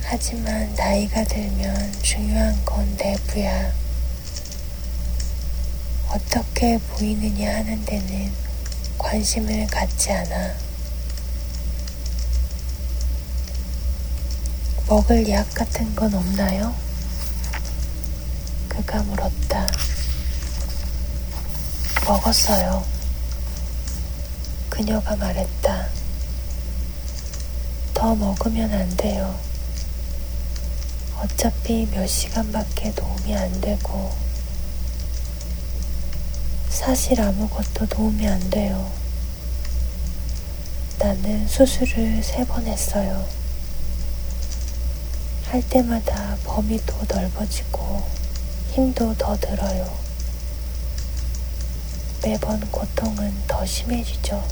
하지만 0.03 0.71
나이가 0.75 1.23
들면 1.23 1.93
중요한 2.03 2.63
건 2.63 2.95
내부야. 2.95 3.73
어떻게 6.09 6.77
보이느냐 6.77 7.55
하는 7.55 7.83
데는 7.85 8.31
관심을 8.99 9.65
갖지 9.65 10.11
않아. 10.11 10.53
먹을 14.87 15.27
약 15.29 15.51
같은 15.55 15.95
건 15.95 16.13
없나요? 16.13 16.84
그가 18.75 19.01
물었다. 19.03 19.71
먹었어요. 22.05 22.83
그녀가 24.69 25.15
말했다. 25.15 25.87
더 27.93 28.15
먹으면 28.15 28.71
안 28.73 28.97
돼요. 28.97 29.39
어차피 31.21 31.87
몇 31.91 32.05
시간밖에 32.05 32.93
도움이 32.93 33.35
안 33.35 33.61
되고, 33.61 34.13
사실 36.69 37.21
아무것도 37.21 37.87
도움이 37.87 38.27
안 38.27 38.49
돼요. 38.49 38.91
나는 40.99 41.47
수술을 41.47 42.21
세 42.21 42.43
번 42.45 42.67
했어요. 42.67 43.25
할 45.47 45.61
때마다 45.69 46.35
범위 46.43 46.77
도 46.85 46.95
넓어지고 47.07 48.03
힘도 48.75 49.15
더 49.17 49.37
들어요. 49.37 49.89
매번 52.21 52.59
고통은 52.69 53.33
더 53.47 53.65
심해지죠. 53.65 54.45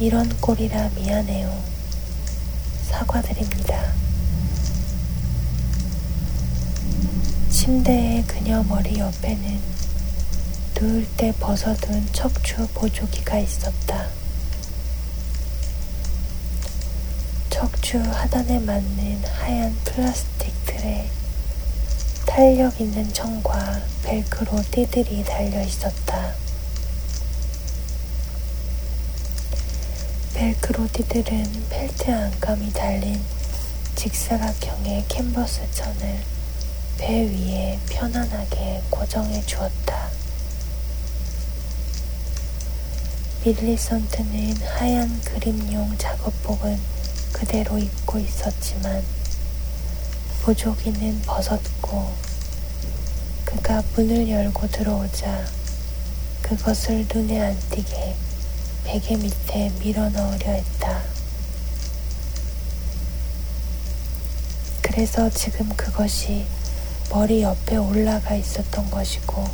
이런 0.00 0.28
꼴이라 0.40 0.88
미안해요. 0.96 1.62
사과드립니다. 2.90 3.94
침대의 7.50 8.24
그녀 8.26 8.64
머리 8.64 8.98
옆에는 8.98 9.60
누울 10.74 11.06
때 11.16 11.32
벗어둔 11.38 12.08
척추 12.12 12.66
보조기가 12.74 13.38
있었다. 13.38 14.08
척추 17.48 18.00
하단에 18.00 18.58
맞는 18.58 19.22
하얀 19.24 19.72
플라스틱 19.84 20.52
틀에 20.66 21.08
탄력 22.34 22.80
있는 22.80 23.12
청과 23.12 23.80
벨크로 24.02 24.60
띠들이 24.72 25.22
달려 25.22 25.62
있었다. 25.62 26.34
벨크로 30.34 30.88
띠들은 30.92 31.66
펠트 31.70 32.10
안감이 32.10 32.72
달린 32.72 33.20
직사각형의 33.94 35.04
캔버스 35.06 35.60
천을 35.70 36.18
배 36.98 37.22
위에 37.22 37.78
편안하게 37.88 38.82
고정해 38.90 39.40
주었다. 39.46 40.08
밀리선트는 43.44 44.56
하얀 44.56 45.20
그림용 45.22 45.96
작업복은 45.98 46.80
그대로 47.32 47.78
입고 47.78 48.18
있었지만 48.18 49.04
보조기는 50.44 51.22
벗었고 51.22 52.12
그가 53.46 53.82
문을 53.96 54.28
열고 54.28 54.68
들어오자 54.68 55.42
그것을 56.42 57.06
눈에 57.10 57.40
안 57.40 57.58
띄게 57.70 58.14
베개 58.84 59.16
밑에 59.16 59.72
밀어 59.80 60.10
넣으려 60.10 60.50
했다. 60.50 61.02
그래서 64.82 65.30
지금 65.30 65.66
그것이 65.70 66.44
머리 67.10 67.40
옆에 67.40 67.76
올라가 67.78 68.34
있었던 68.34 68.90
것이고 68.90 69.48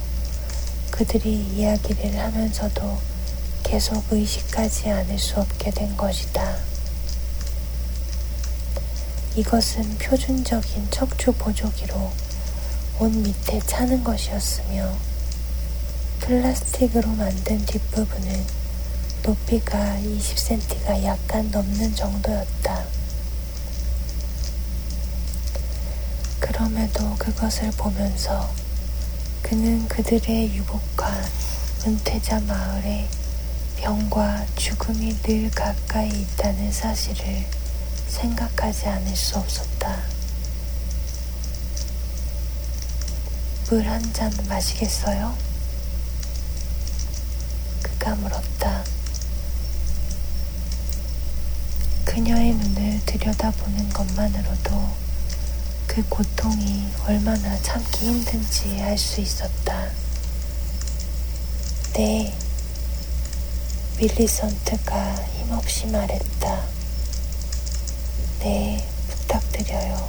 그들이 0.91 1.33
이야기를 1.55 2.19
하면서도 2.19 2.99
계속 3.63 4.03
의식하지 4.11 4.91
않을 4.91 5.17
수 5.21 5.39
없게 5.39 5.71
된 5.71 5.97
것이다. 5.97 6.70
이것은 9.37 9.97
표준적인 9.99 10.91
척추 10.91 11.31
보조기로 11.33 12.13
옷 12.99 13.13
밑에 13.13 13.61
차는 13.61 14.03
것이었으며 14.03 14.93
플라스틱으로 16.19 17.09
만든 17.11 17.65
뒷부분은 17.65 18.45
높이가 19.23 19.79
20cm가 19.99 21.05
약간 21.05 21.49
넘는 21.51 21.95
정도였다. 21.95 22.85
그럼에도 26.41 27.15
그것을 27.17 27.71
보면서 27.73 28.51
그는 29.43 29.87
그들의 29.87 30.55
유복한 30.57 31.25
은퇴자 31.87 32.41
마을에 32.41 33.09
병과 33.77 34.47
죽음이 34.57 35.17
늘 35.23 35.51
가까이 35.53 36.09
있다는 36.09 36.73
사실을 36.73 37.60
생각하지 38.11 38.87
않을 38.89 39.17
수 39.17 39.39
없었다. 39.39 40.01
물 43.69 43.87
한 43.87 44.03
잔 44.13 44.33
마시겠어요? 44.49 45.37
그가 47.83 48.15
물었다. 48.17 48.85
그녀의 52.05 52.55
눈을 52.55 53.01
들여다보는 53.07 53.91
것만으로도 53.91 54.91
그 55.87 56.03
고통이 56.09 56.87
얼마나 57.07 57.57
참기 57.63 58.07
힘든지 58.07 58.81
알 58.83 58.99
수 58.99 59.21
있었다. 59.21 59.89
네. 61.93 62.35
밀리선트가 63.99 65.15
힘없이 65.39 65.87
말했다. 65.87 66.80
네, 68.43 68.83
부탁드려요. 69.07 70.09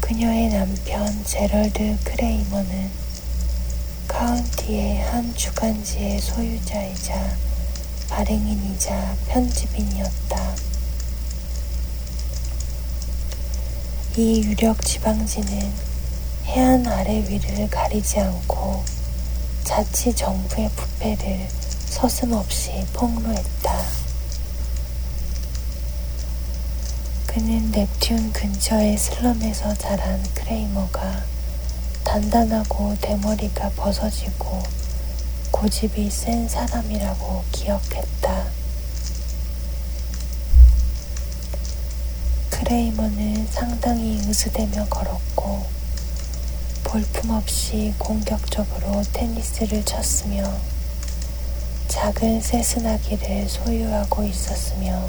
그녀의 0.00 0.48
남편 0.48 1.24
제럴드 1.24 1.98
크레이머는 2.04 2.90
카운티의 4.08 5.02
한 5.02 5.34
주간지의 5.34 6.22
소유자이자 6.22 7.36
발행인이자 8.08 9.16
편집인이었다. 9.28 10.54
이 14.16 14.42
유력 14.42 14.82
지방지는 14.82 15.70
해안 16.46 16.86
아래 16.86 17.22
위를 17.28 17.68
가리지 17.68 18.20
않고 18.20 18.82
자치 19.64 20.16
정부의 20.16 20.70
부패를 20.70 21.63
서슴없이 21.94 22.84
폭로했다. 22.92 23.84
그는 27.24 27.70
넵튠 27.70 28.32
근처의 28.32 28.98
슬럼에서 28.98 29.72
자란 29.76 30.20
크레이머가 30.34 31.22
단단하고 32.02 32.96
대머리가 33.00 33.70
벗어지고 33.76 34.60
고집이 35.52 36.10
센 36.10 36.48
사람이라고 36.48 37.44
기억했다. 37.52 38.44
크레이머는 42.50 43.46
상당히 43.46 44.18
으스대며 44.28 44.86
걸었고 44.86 45.64
볼품없이 46.82 47.94
공격적으로 47.98 49.00
테니스를 49.12 49.84
쳤으며 49.84 50.73
작은 51.88 52.40
세스나기를 52.40 53.48
소유하고 53.48 54.24
있었으며 54.24 55.08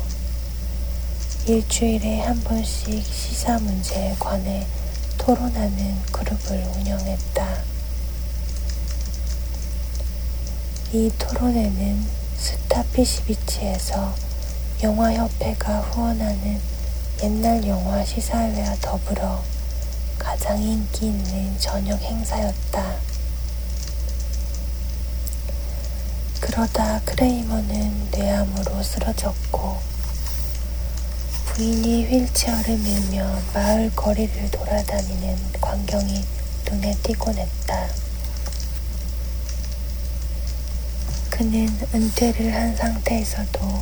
일주일에 1.48 2.22
한 2.22 2.40
번씩 2.44 3.04
시사 3.06 3.60
문제에 3.60 4.16
관해 4.20 4.66
토론하는 5.18 6.02
그룹을 6.12 6.58
운영했다. 6.78 7.64
이 10.94 11.12
토론회는 11.18 12.06
스타피시비치에서 12.38 14.16
영화협회가 14.84 15.82
후원하는 15.82 16.60
옛날 17.24 17.66
영화 17.68 18.04
시사회와 18.04 18.76
더불어 18.82 19.42
가장 20.20 20.62
인기 20.62 21.08
있는 21.08 21.58
저녁 21.60 22.02
행사였다. 22.02 23.15
그러다 26.46 27.02
크레이머는 27.06 28.12
뇌암으로 28.12 28.84
쓰러졌고 28.84 29.82
부인이 31.48 32.06
휠체어를 32.06 32.78
밀며 32.78 33.42
마을 33.52 33.92
거리를 33.96 34.52
돌아다니는 34.52 35.38
광경이 35.60 36.24
눈에 36.70 36.94
띄곤 37.02 37.36
했다. 37.36 37.88
그는 41.32 41.68
은퇴를 41.96 42.54
한 42.54 42.76
상태에서도 42.76 43.82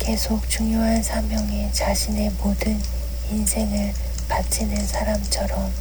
계속 0.00 0.50
중요한 0.50 1.00
사명에 1.04 1.70
자신의 1.72 2.32
모든 2.42 2.82
인생을 3.30 3.94
바치는 4.28 4.84
사람처럼 4.84 5.72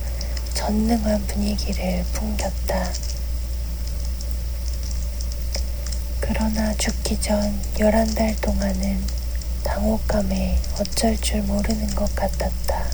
전능한 0.53 1.25
분위기를 1.25 2.05
풍겼다. 2.13 2.93
그러 6.25 6.49
죽기 6.73 7.19
전 7.21 7.59
열한 7.77 8.15
달 8.15 8.35
동안은 8.41 9.03
당혹감에 9.63 10.59
어쩔 10.79 11.17
줄 11.17 11.41
모르는 11.43 11.93
것 11.95 12.15
같았다. 12.15 12.85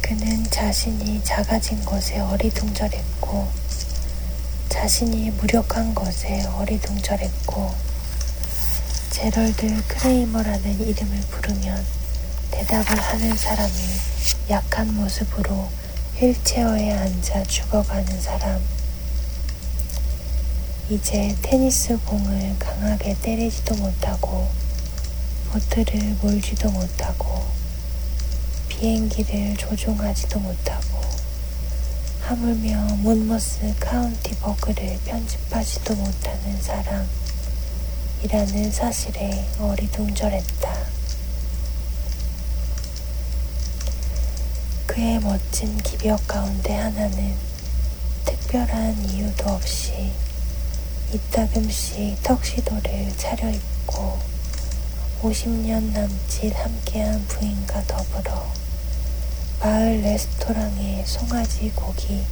그는 0.00 0.48
자신이 0.50 1.22
작아진 1.24 1.84
것에 1.84 2.20
어리둥절했고, 2.20 3.48
자신이 4.68 5.30
무력한 5.32 5.94
것에 5.94 6.44
어리둥절했고, 6.44 7.74
제럴드 9.10 9.82
크레이머라는 9.88 10.80
이름을 10.80 11.20
부르면 11.30 11.84
대답을 12.52 13.00
하는 13.00 13.36
사람이 13.36 13.72
약한 14.50 14.94
모습으로 14.94 15.68
휠체어에 16.16 16.92
앉아 16.92 17.44
죽어가는 17.44 18.20
사람. 18.20 18.75
이제 20.88 21.34
테니스 21.42 21.98
공을 22.04 22.54
강하게 22.60 23.16
때리지도 23.20 23.74
못하고, 23.74 24.48
보트를 25.50 26.16
몰지도 26.22 26.70
못하고, 26.70 27.44
비행기를 28.68 29.56
조종하지도 29.56 30.38
못하고, 30.38 31.00
하물며 32.20 32.98
몬머스 32.98 33.74
카운티 33.80 34.36
버그를 34.36 35.00
편집하지도 35.04 35.96
못하는 35.96 36.62
사람이라는 38.22 38.70
사실에 38.70 39.44
어리둥절했다. 39.58 40.72
그의 44.86 45.18
멋진 45.18 45.76
기벽 45.78 46.28
가운데 46.28 46.72
하나는 46.76 47.34
특별한 48.24 49.04
이유도 49.10 49.48
없이 49.50 50.12
이따금씩 51.12 52.20
턱시도를 52.22 53.16
차려입고 53.16 54.18
50년 55.22 55.92
남짓 55.92 56.54
함께한 56.56 57.24
부인과 57.28 57.84
더불어 57.84 58.46
마을 59.60 60.02
레스토랑에 60.02 61.04
송아지 61.06 61.70
고기 61.74 62.22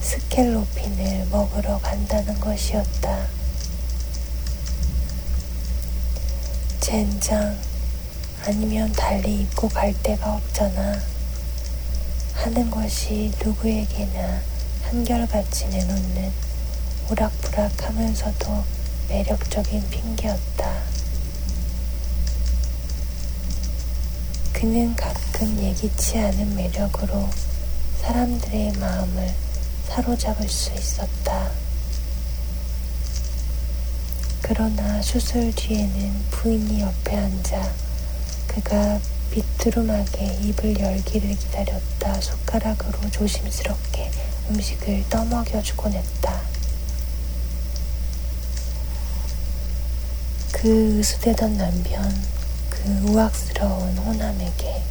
스켈로핀을 0.00 1.26
먹으러 1.30 1.78
간다는 1.78 2.38
것이었다. 2.40 3.26
젠장 6.80 7.58
아니면 8.46 8.92
달리 8.92 9.42
입고 9.42 9.68
갈 9.68 9.94
데가 10.02 10.34
없잖아. 10.34 10.98
하는 12.34 12.70
것이 12.70 13.32
누구에게나 13.42 14.40
한결같이 14.82 15.68
내놓는 15.68 16.43
오락부락 17.10 17.88
하면서도 17.88 18.64
매력적인 19.08 19.88
핑계였다. 19.90 20.82
그는 24.52 24.96
가끔 24.96 25.58
예기치 25.62 26.18
않은 26.18 26.56
매력으로 26.56 27.28
사람들의 28.00 28.72
마음을 28.78 29.34
사로잡을 29.88 30.48
수 30.48 30.72
있었다. 30.72 31.50
그러나 34.40 35.02
수술 35.02 35.54
뒤에는 35.54 36.24
부인이 36.30 36.80
옆에 36.80 37.16
앉아 37.16 37.72
그가 38.46 39.00
비트름하게 39.30 40.38
입을 40.42 40.78
열기를 40.78 41.36
기다렸다 41.36 42.20
숟가락으로 42.20 43.10
조심스럽게 43.10 44.10
음식을 44.50 45.04
떠먹여주곤 45.10 45.92
했다. 45.92 46.53
그 50.64 50.98
으스대던 50.98 51.58
남편, 51.58 52.10
그 52.70 52.88
우악스러운 53.10 53.98
호남에게 53.98 54.82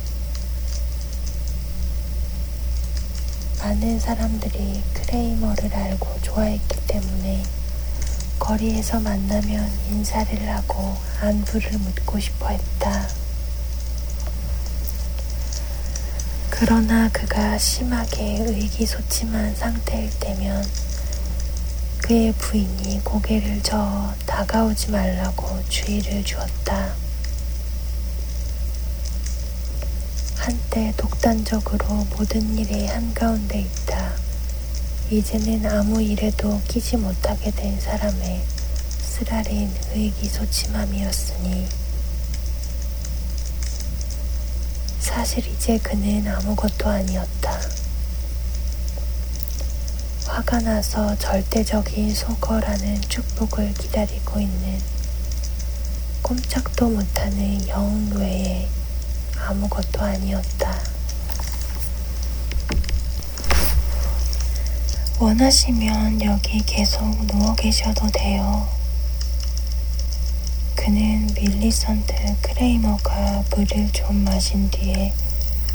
많은 3.57 3.99
사람들이 3.99 4.83
크레이머를 4.93 5.73
알고 5.73 6.21
좋아했기 6.21 6.79
때문에 6.85 7.41
거리에서 8.37 8.99
만나면 8.99 9.67
인사를 9.89 10.47
하고 10.47 10.95
안부를 11.21 11.71
묻고 11.71 12.19
싶어 12.19 12.49
했다. 12.49 13.07
그러나 16.51 17.09
그가 17.09 17.57
심하게 17.57 18.45
의기소침한 18.47 19.55
상태일 19.55 20.11
때면 20.19 20.63
그의 22.03 22.33
부인이 22.33 23.01
고개를 23.05 23.63
저어 23.63 24.13
다가오지 24.25 24.91
말라고 24.91 25.63
주의를 25.69 26.21
주었다. 26.25 26.93
한때 30.35 30.93
독단적으로 30.97 32.05
모든 32.17 32.57
일에 32.57 32.87
한가운데 32.87 33.61
있다. 33.61 34.11
이제는 35.11 35.65
아무 35.65 36.01
일에도 36.01 36.61
끼지 36.67 36.97
못하게 36.97 37.51
된 37.51 37.79
사람의 37.79 38.43
쓰라린 38.99 39.73
의기소침함이었으니 39.93 41.69
사실 44.99 45.47
이제 45.47 45.77
그는 45.77 46.27
아무것도 46.27 46.89
아니었다. 46.89 47.72
화가 50.33 50.61
나서 50.61 51.15
절대적인 51.19 52.15
소거라는 52.15 53.01
축복을 53.01 53.71
기다리고 53.75 54.39
있는 54.39 54.79
꼼짝도 56.23 56.89
못하는 56.89 57.67
영웅 57.67 58.09
외에 58.15 58.67
아무것도 59.37 60.01
아니었다. 60.01 60.75
원하시면 65.19 66.23
여기 66.23 66.63
계속 66.65 67.27
누워 67.27 67.53
계셔도 67.53 68.07
돼요. 68.07 68.67
그는 70.73 71.27
밀리선트 71.35 72.37
크레이머가 72.41 73.43
물을 73.51 73.87
좀 73.91 74.23
마신 74.23 74.67
뒤에 74.71 75.13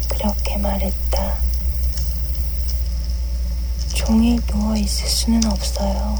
그렇게 0.09 0.57
말했다. 0.57 1.48
종일 4.09 4.41
누워 4.47 4.75
있을 4.75 5.07
수는 5.07 5.45
없어요. 5.45 6.17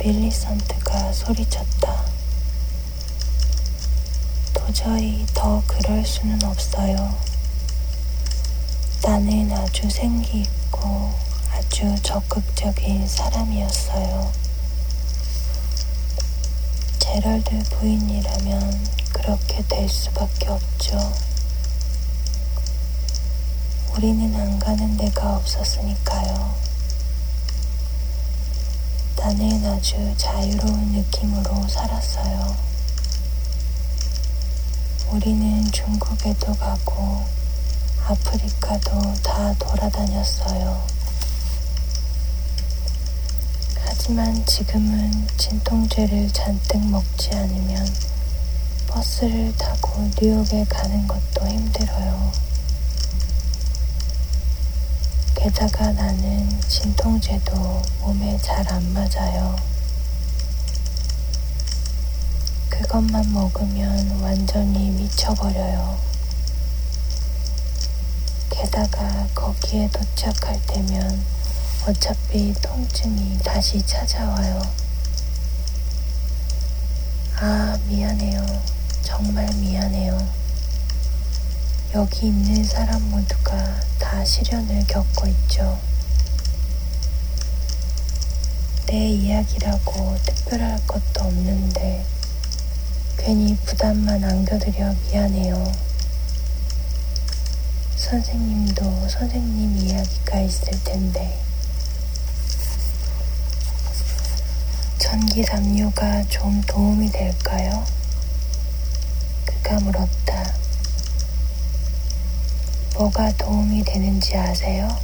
밀리선트가 0.00 1.12
소리쳤다. 1.12 2.06
도저히 4.52 5.24
더 5.32 5.62
그럴 5.64 6.04
수는 6.04 6.42
없어요. 6.42 7.16
나는 9.04 9.52
아주 9.52 9.88
생기 9.88 10.40
있고 10.40 11.14
아주 11.52 11.94
적극적인 12.02 13.06
사람이었어요. 13.06 14.32
제럴드 16.98 17.62
부인이라면 17.78 18.88
그렇게 19.12 19.62
될 19.68 19.88
수밖에 19.88 20.48
없죠. 20.48 21.31
우리는 23.94 24.34
안 24.34 24.58
가는 24.58 24.96
데가 24.96 25.36
없었으니까요. 25.36 26.54
나는 29.18 29.64
아주 29.66 30.14
자유로운 30.16 30.92
느낌으로 30.92 31.68
살았어요. 31.68 32.56
우리는 35.10 35.70
중국에도 35.70 36.54
가고 36.54 37.22
아프리카도 38.06 39.14
다 39.22 39.54
돌아다녔어요. 39.58 40.82
하지만 43.84 44.44
지금은 44.46 45.28
진통제를 45.36 46.32
잔뜩 46.32 46.84
먹지 46.86 47.30
않으면 47.34 47.86
버스를 48.88 49.54
타고 49.58 50.10
뉴욕에 50.20 50.64
가는 50.64 51.06
것도 51.06 51.46
힘들어요. 51.46 52.51
게다가 55.34 55.90
나는 55.92 56.48
진통제도 56.68 57.82
몸에 58.00 58.38
잘 58.38 58.62
안 58.68 58.92
맞아요. 58.92 59.56
그것만 62.70 63.32
먹으면 63.32 64.20
완전히 64.20 64.90
미쳐버려요. 64.90 65.98
게다가 68.50 69.26
거기에 69.34 69.88
도착할 69.90 70.60
때면 70.66 71.22
어차피 71.86 72.54
통증이 72.62 73.38
다시 73.44 73.84
찾아와요. 73.84 74.62
아, 77.40 77.76
미안해요. 77.88 78.46
정말 79.02 79.48
미안해요. 79.54 80.41
여기 81.94 82.28
있는 82.28 82.64
사람 82.64 83.02
모두가 83.10 83.78
다 83.98 84.24
시련을 84.24 84.86
겪고 84.86 85.26
있죠. 85.26 85.78
내 88.86 89.10
이야기라고 89.10 90.16
특별할 90.24 90.80
것도 90.86 91.24
없는데 91.24 92.06
괜히 93.18 93.54
부담만 93.66 94.24
안겨드려 94.24 94.94
미안해요. 95.10 95.70
선생님도 97.96 99.08
선생님 99.10 99.76
이야기가 99.76 100.40
있을 100.40 100.82
텐데 100.84 101.38
전기 104.96 105.42
담요가 105.42 106.24
좀 106.28 106.62
도움이 106.62 107.10
될까요? 107.10 107.84
그가 109.44 109.78
물었다. 109.80 110.61
뭐가 112.94 113.32
도움이 113.38 113.84
되는지 113.84 114.36
아세요? 114.36 115.00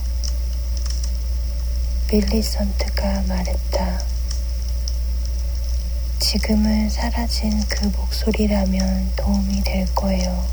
밀리선트가 2.10 3.22
말했다. 3.22 4.02
지금은 6.18 6.90
사라진 6.90 7.64
그 7.68 7.86
목소리라면 7.86 9.12
도움이 9.16 9.62
될 9.64 9.86
거예요. 9.94 10.46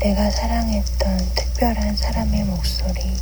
내가 0.00 0.30
사랑했던 0.30 1.30
특별한 1.36 1.96
사람의 1.96 2.44
목소리. 2.44 3.14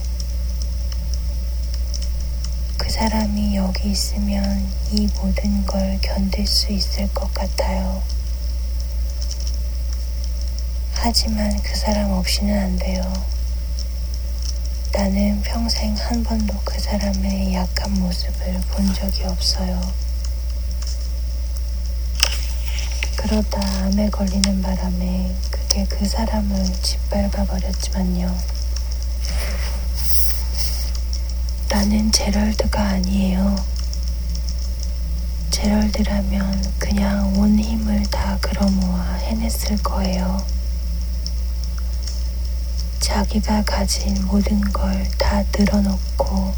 그 2.78 2.90
사람이 2.90 3.56
여기 3.56 3.90
있으면 3.90 4.66
이 4.92 5.08
모든 5.16 5.66
걸 5.66 5.98
견딜 6.00 6.46
수 6.46 6.72
있을 6.72 7.12
것 7.12 7.32
같아요. 7.34 8.13
하지만 11.06 11.54
그 11.62 11.76
사람 11.76 12.12
없이는 12.12 12.58
안 12.58 12.78
돼요. 12.78 13.02
나는 14.90 15.42
평생 15.42 15.94
한 15.94 16.24
번도 16.24 16.58
그 16.64 16.80
사람의 16.80 17.52
약한 17.52 17.92
모습을 17.92 18.58
본 18.70 18.94
적이 18.94 19.24
없어요. 19.24 19.82
그러다 23.16 23.60
암에 23.84 24.08
걸리는 24.08 24.62
바람에 24.62 25.34
그게 25.50 25.84
그 25.90 26.08
사람을 26.08 26.72
짓밟아 26.80 27.44
버렸지만요. 27.44 28.34
나는 31.68 32.10
제럴드가 32.12 32.80
아니에요. 32.80 33.62
제럴드라면 35.50 36.72
그냥 36.78 37.36
온 37.36 37.58
힘을 37.58 38.04
다 38.04 38.38
끌어모아 38.40 39.16
해냈을 39.16 39.76
거예요. 39.82 40.53
자기가 43.04 43.62
가진 43.64 44.14
모든 44.24 44.58
걸 44.72 45.06
다 45.18 45.44
늘어놓고 45.54 46.54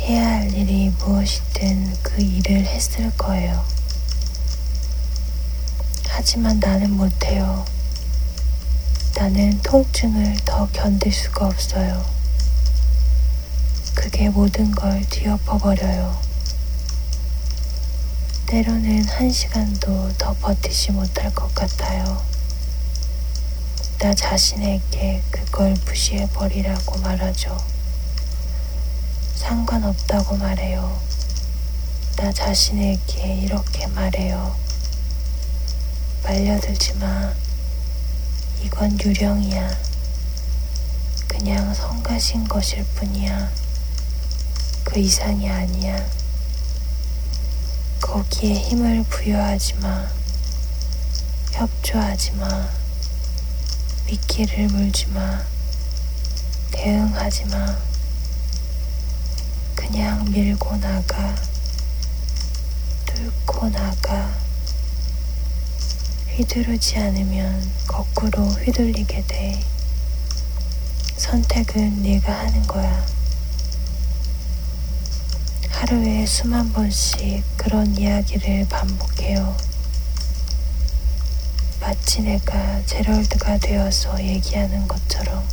해야 0.00 0.26
할 0.32 0.52
일이 0.52 0.90
무엇이든 0.98 1.96
그 2.02 2.20
일을 2.20 2.66
했을 2.66 3.10
거예요. 3.16 3.64
하지만 6.08 6.60
나는 6.60 6.90
못해요. 6.90 7.64
나는 9.16 9.58
통증을 9.62 10.36
더 10.44 10.68
견딜 10.74 11.10
수가 11.10 11.46
없어요. 11.46 12.04
그게 13.94 14.28
모든 14.28 14.70
걸 14.72 15.02
뒤엎어버려요. 15.08 16.20
때로는 18.44 19.04
한 19.08 19.32
시간도 19.32 20.12
더 20.18 20.34
버티지 20.34 20.92
못할 20.92 21.34
것 21.34 21.54
같아요. 21.54 22.22
나 23.98 24.12
자신에게 24.12 25.22
그걸 25.30 25.74
무시해버리라고 25.86 26.98
말하죠. 26.98 27.56
상관없다고 29.36 30.36
말해요. 30.36 31.00
나 32.16 32.30
자신에게 32.30 33.36
이렇게 33.36 33.86
말해요. 33.86 34.54
말려들지 36.22 36.92
마. 36.94 37.32
이건 38.62 39.00
유령이야. 39.00 39.78
그냥 41.26 41.72
성가신 41.72 42.48
것일 42.48 42.84
뿐이야. 42.96 43.50
그 44.84 45.00
이상이 45.00 45.48
아니야. 45.48 46.06
거기에 48.02 48.54
힘을 48.54 49.04
부여하지 49.04 49.74
마. 49.76 50.06
협조하지 51.52 52.32
마. 52.32 52.85
미끼를 54.06 54.68
물지 54.68 55.06
마. 55.08 55.44
대응하지 56.70 57.46
마. 57.46 57.76
그냥 59.74 60.24
밀고 60.30 60.76
나가. 60.76 61.34
뚫고 63.04 63.68
나가. 63.70 64.32
휘두르지 66.28 66.98
않으면 66.98 67.68
거꾸로 67.88 68.44
휘둘리게 68.46 69.24
돼. 69.26 69.60
선택은 71.16 72.02
네가 72.02 72.32
하는 72.32 72.62
거야. 72.68 73.04
하루에 75.70 76.24
수만 76.26 76.72
번씩 76.72 77.42
그런 77.56 77.96
이야기를 77.96 78.68
반복해요. 78.68 79.56
마치 81.86 82.20
내가 82.20 82.84
제럴드가 82.84 83.58
되어서 83.58 84.20
얘기하는 84.20 84.88
것처럼. 84.88 85.46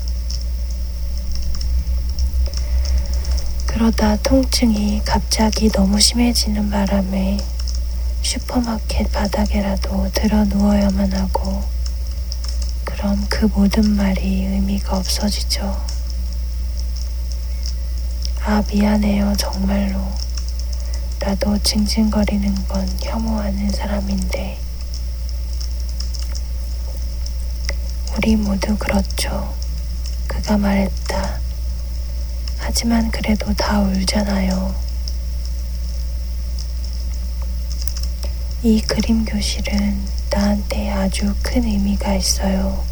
그러다 3.68 4.16
통증이 4.16 5.04
갑자기 5.06 5.70
너무 5.70 6.00
심해지는 6.00 6.72
바람에 6.72 7.38
슈퍼마켓 8.24 9.12
바닥에라도 9.12 10.10
들어 10.12 10.44
누워야만 10.46 11.14
하고, 11.14 11.64
그럼 12.84 13.24
그 13.30 13.46
모든 13.46 13.92
말이 13.92 14.48
의미가 14.48 14.98
없어지죠. 14.98 15.86
아, 18.44 18.64
미안해요, 18.72 19.36
정말로. 19.38 20.02
나도 21.20 21.60
징징거리는 21.60 22.68
건 22.68 22.90
혐오하는 23.04 23.70
사람인데. 23.70 24.73
우리 28.16 28.36
모두 28.36 28.78
그렇죠. 28.78 29.54
그가 30.28 30.58
말했다. 30.58 31.40
하지만 32.60 33.10
그래도 33.12 33.54
다 33.56 33.82
울잖아요. 33.82 34.76
이 38.62 38.82
그림 38.82 39.26
교실은 39.26 40.00
나한테 40.30 40.92
아주 40.92 41.36
큰 41.42 41.64
의미가 41.64 42.14
있어요. 42.16 42.86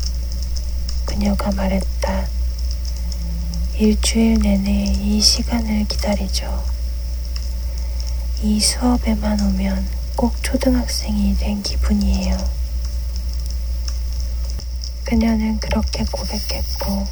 그녀가 1.06 1.52
말했다. 1.52 2.28
일주일 3.78 4.40
내내 4.40 4.84
이 4.84 5.22
시간을 5.22 5.86
기다리죠. 5.88 6.64
이 8.44 8.60
수업에만 8.60 9.40
오면 9.40 9.88
꼭 10.16 10.34
초등학생이 10.44 11.38
된 11.38 11.62
기분이에요. 11.64 12.61
그녀는 15.12 15.60
그렇게 15.60 16.06
고백했고, 16.10 17.06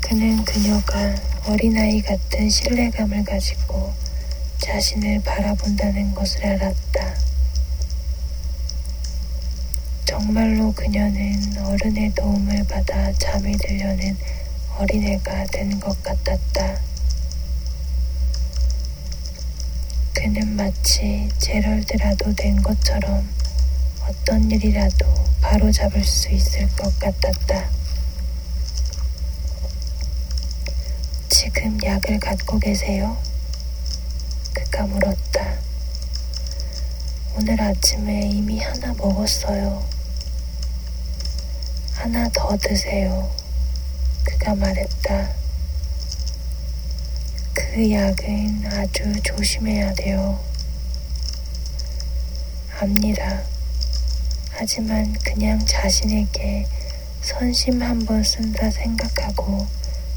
그는 0.00 0.42
그녀가 0.46 1.14
어린아이 1.44 2.00
같은 2.00 2.48
신뢰감을 2.48 3.22
가지고 3.22 3.92
자신을 4.56 5.20
바라본다는 5.22 6.14
것을 6.14 6.46
알았다. 6.46 7.14
정말로 10.06 10.72
그녀는 10.72 11.58
어른의 11.66 12.14
도움을 12.14 12.64
받아 12.64 13.12
잠이 13.12 13.52
들려는 13.58 14.16
어린애가 14.78 15.44
된 15.52 15.78
것 15.78 16.02
같았다. 16.02 16.80
그는 20.14 20.56
마치 20.56 21.28
제럴드라도 21.36 22.34
된 22.34 22.62
것처럼 22.62 23.28
어떤 24.08 24.50
일이라도 24.50 25.35
바로 25.48 25.70
잡을 25.70 26.02
수 26.04 26.28
있을 26.30 26.68
것 26.74 26.98
같았다. 26.98 27.70
지금 31.28 31.78
약을 31.80 32.18
갖고 32.18 32.58
계세요? 32.58 33.16
그가 34.52 34.86
물었다. 34.88 35.56
오늘 37.36 37.62
아침에 37.62 38.28
이미 38.28 38.58
하나 38.58 38.92
먹었어요. 38.94 39.86
하나 41.94 42.28
더 42.30 42.56
드세요. 42.56 43.32
그가 44.24 44.52
말했다. 44.56 45.30
그 47.54 47.92
약은 47.92 48.64
아주 48.72 49.22
조심해야 49.22 49.94
돼요. 49.94 50.40
압니다. 52.80 53.55
하지만 54.58 55.12
그냥 55.22 55.58
자신에게 55.66 56.66
선심 57.20 57.82
한 57.82 58.06
번 58.06 58.22
쓴다 58.24 58.70
생각하고 58.70 59.66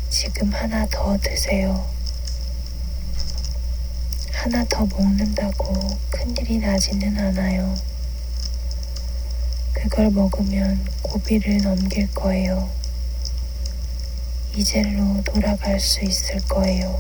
지금 0.09 0.49
하나 0.53 0.85
더 0.87 1.17
드세요. 1.17 1.85
하나 4.31 4.63
더 4.65 4.85
먹는다고 4.85 5.73
큰일이 6.09 6.59
나지는 6.59 7.17
않아요. 7.17 7.75
그걸 9.73 10.09
먹으면 10.09 10.85
고비를 11.01 11.57
넘길 11.61 12.09
거예요. 12.13 12.69
이젤로 14.55 15.21
돌아갈 15.25 15.79
수 15.79 16.03
있을 16.05 16.39
거예요. 16.47 16.99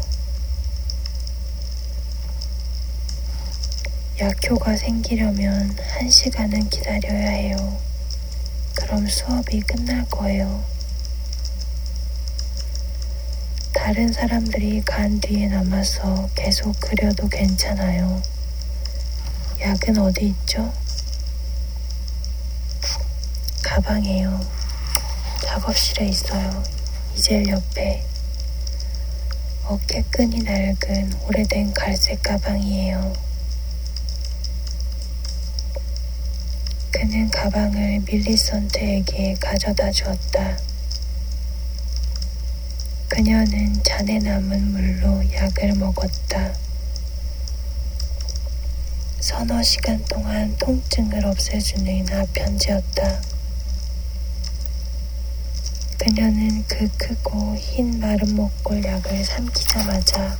약효가 4.19 4.75
생기려면 4.75 5.77
한 5.79 6.09
시간은 6.09 6.67
기다려야 6.67 7.29
해요. 7.29 7.79
그럼 8.75 9.07
수업이 9.07 9.61
끝날 9.61 10.05
거예요. 10.09 10.61
다른 13.73 14.11
사람들이 14.11 14.81
간 14.81 15.21
뒤에 15.21 15.47
남아서 15.47 16.29
계속 16.35 16.77
그려도 16.81 17.29
괜찮아요. 17.29 18.21
약은 19.61 19.97
어디 19.97 20.27
있죠? 20.27 20.73
가방에요. 23.63 24.37
작업실에 25.45 26.09
있어요. 26.09 26.61
이젤 27.15 27.47
옆에. 27.47 28.03
어깨끈이 29.63 30.39
낡은 30.43 31.13
오래된 31.25 31.73
갈색 31.73 32.21
가방이에요. 32.21 33.28
그는 37.09 37.27
가방을 37.31 38.01
밀리선트에게 38.05 39.33
가져다 39.39 39.89
주었다. 39.89 40.55
그녀는 43.07 43.81
잔에 43.81 44.19
남은 44.19 44.71
물로 44.71 45.23
약을 45.33 45.73
먹었다. 45.73 46.53
서너 49.19 49.63
시간 49.63 50.05
동안 50.05 50.55
통증을 50.59 51.25
없애주는 51.25 52.05
아편지였다. 52.13 53.21
그녀는 55.97 56.63
그 56.67 56.87
크고 56.95 57.55
흰 57.55 57.99
마른 57.99 58.35
목골 58.35 58.85
약을 58.85 59.25
삼키자마자 59.25 60.37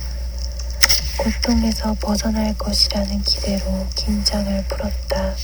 고통에서 1.18 1.94
벗어날 1.94 2.56
것이라는 2.56 3.22
기대로 3.24 3.88
긴장을 3.96 4.64
풀었다. 4.68 5.34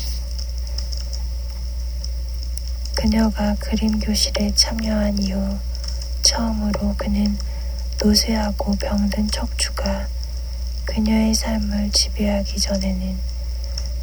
그녀가 3.09 3.55
그림 3.61 4.01
교실에 4.01 4.53
참여한 4.57 5.17
이후 5.23 5.57
처음으로 6.23 6.97
그는 6.97 7.39
노쇠하고 8.03 8.75
병든 8.75 9.31
척추가 9.31 10.09
그녀의 10.87 11.33
삶을 11.33 11.93
지배하기 11.93 12.59
전에는 12.59 13.17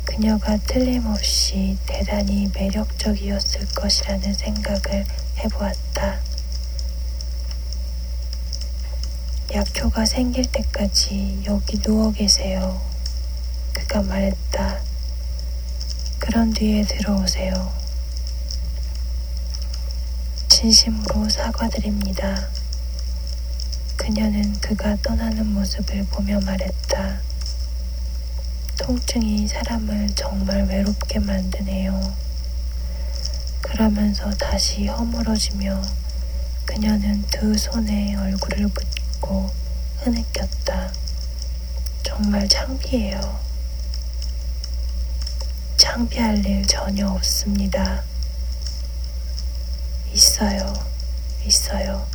그녀가 0.06 0.56
틀림없이 0.56 1.78
대단히 1.86 2.49
매력적이었을 2.56 3.68
것이라는 3.76 4.34
생각을 4.34 5.04
해보았다. 5.39 6.20
약효가 9.54 10.06
생길 10.06 10.49
때까지 10.49 11.43
여기 11.45 11.78
누워 11.82 12.14
계세요. 12.14 12.82
그가 13.74 14.01
말했다. 14.01 14.80
그런 16.20 16.54
뒤에 16.54 16.84
들어오세요. 16.84 17.82
진심으로 20.64 21.28
사과드립니다. 21.28 22.47
그녀는 23.97 24.53
그가 24.61 24.95
떠나는 25.01 25.45
모습을 25.47 26.05
보며 26.05 26.39
말했다. 26.39 27.20
통증이 28.78 29.45
사람을 29.45 30.11
정말 30.16 30.64
외롭게 30.64 31.20
만드네요. 31.20 32.16
그러면서 33.61 34.30
다시 34.32 34.88
허물어지며 34.88 35.82
그녀는 36.66 37.22
두 37.24 37.57
손에 37.57 38.16
얼굴을 38.16 38.68
묻고 38.68 39.51
흐느꼈다. 39.97 40.93
정말 42.03 42.47
창피해요. 42.47 43.20
창피할 45.76 46.45
일 46.45 46.66
전혀 46.66 47.09
없습니다. 47.09 48.12
있어요. 50.14 50.72
있어요. 51.43 52.07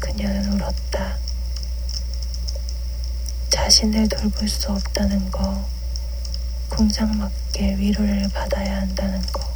그녀는 0.00 0.52
울었다. 0.52 1.16
자신을 3.50 4.08
돌볼 4.08 4.48
수 4.48 4.72
없다는 4.72 5.30
거, 5.30 5.64
궁상맞게 6.68 7.76
위로를 7.76 8.28
받아야 8.30 8.80
한다는 8.80 9.22
거. 9.32 9.48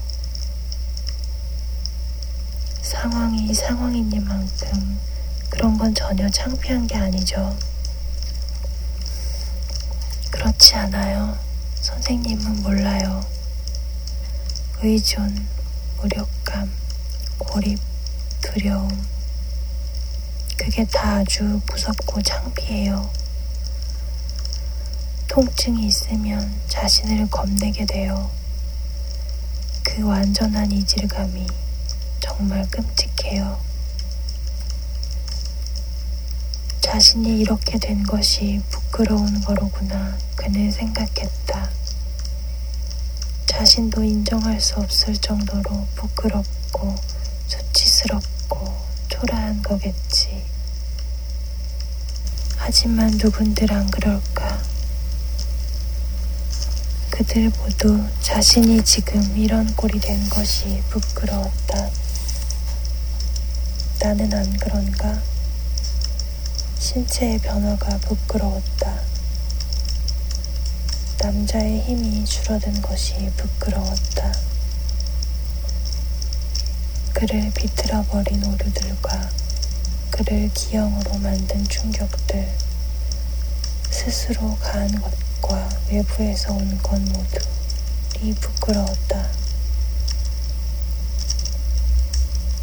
상황이 2.81 3.53
상황이니만큼 3.53 5.01
그런 5.51 5.77
건 5.77 5.93
전혀 5.93 6.29
창피한 6.31 6.87
게 6.87 6.97
아니죠. 6.97 7.59
그렇지 10.31 10.77
않아요. 10.77 11.37
선생님은 11.81 12.63
몰라요. 12.63 13.25
의존, 14.81 15.58
무력감, 16.01 16.71
고립, 17.39 17.79
두려움. 18.41 18.89
그게 20.57 20.85
다 20.87 21.17
아주 21.17 21.61
무섭고 21.67 22.23
창피해요. 22.23 23.11
통증이 25.27 25.87
있으면 25.87 26.55
자신을 26.69 27.29
겁내게 27.31 27.85
돼요. 27.85 28.31
그 29.83 30.03
완전한 30.05 30.71
이질감이 30.71 31.47
정말 32.21 32.69
끔찍해요. 32.71 33.59
자신이 36.81 37.41
이렇게 37.41 37.79
된 37.79 38.05
것이 38.05 38.63
부끄러운 38.71 39.41
거로구나 39.41 40.17
그는 40.37 40.71
생각했다. 40.71 41.38
자신도 43.59 44.05
인정할 44.05 44.61
수 44.61 44.77
없을 44.77 45.17
정도로 45.17 45.89
부끄럽고 45.97 46.95
수치스럽고 47.49 48.73
초라한 49.09 49.61
거겠지. 49.63 50.45
하지만 52.57 53.11
누군들 53.11 53.73
안 53.73 53.91
그럴까? 53.91 54.63
그들 57.11 57.51
모두 57.59 58.01
자신이 58.21 58.85
지금 58.85 59.37
이런 59.37 59.75
꼴이 59.75 59.99
된 59.99 60.29
것이 60.29 60.81
부끄러웠다. 60.91 61.91
나는 64.01 64.33
안 64.35 64.57
그런가? 64.57 65.21
신체의 66.79 67.41
변화가 67.41 67.99
부끄러웠다. 68.03 69.18
남자의 71.21 71.81
힘이 71.83 72.25
줄어든 72.25 72.81
것이 72.81 73.15
부끄러웠다. 73.37 74.33
그를 77.13 77.51
비틀어버린 77.55 78.45
오류들과 78.45 79.29
그를 80.11 80.49
기형으로 80.55 81.19
만든 81.19 81.67
충격들, 81.69 82.49
스스로 83.91 84.57
가한 84.57 84.89
것과 85.01 85.69
외부에서 85.91 86.53
온 86.53 86.79
것 86.83 87.01
모두 87.01 87.41
이 88.23 88.33
부끄러웠다. 88.35 89.29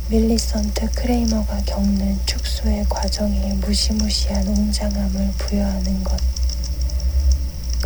밀리선트 0.09 0.91
크레이머가 0.91 1.61
겪는 1.65 2.19
축소의 2.25 2.85
과정에 2.87 3.53
무시무시한 3.53 4.47
웅장함을 4.47 5.33
부여하는 5.37 6.03
것. 6.03 6.34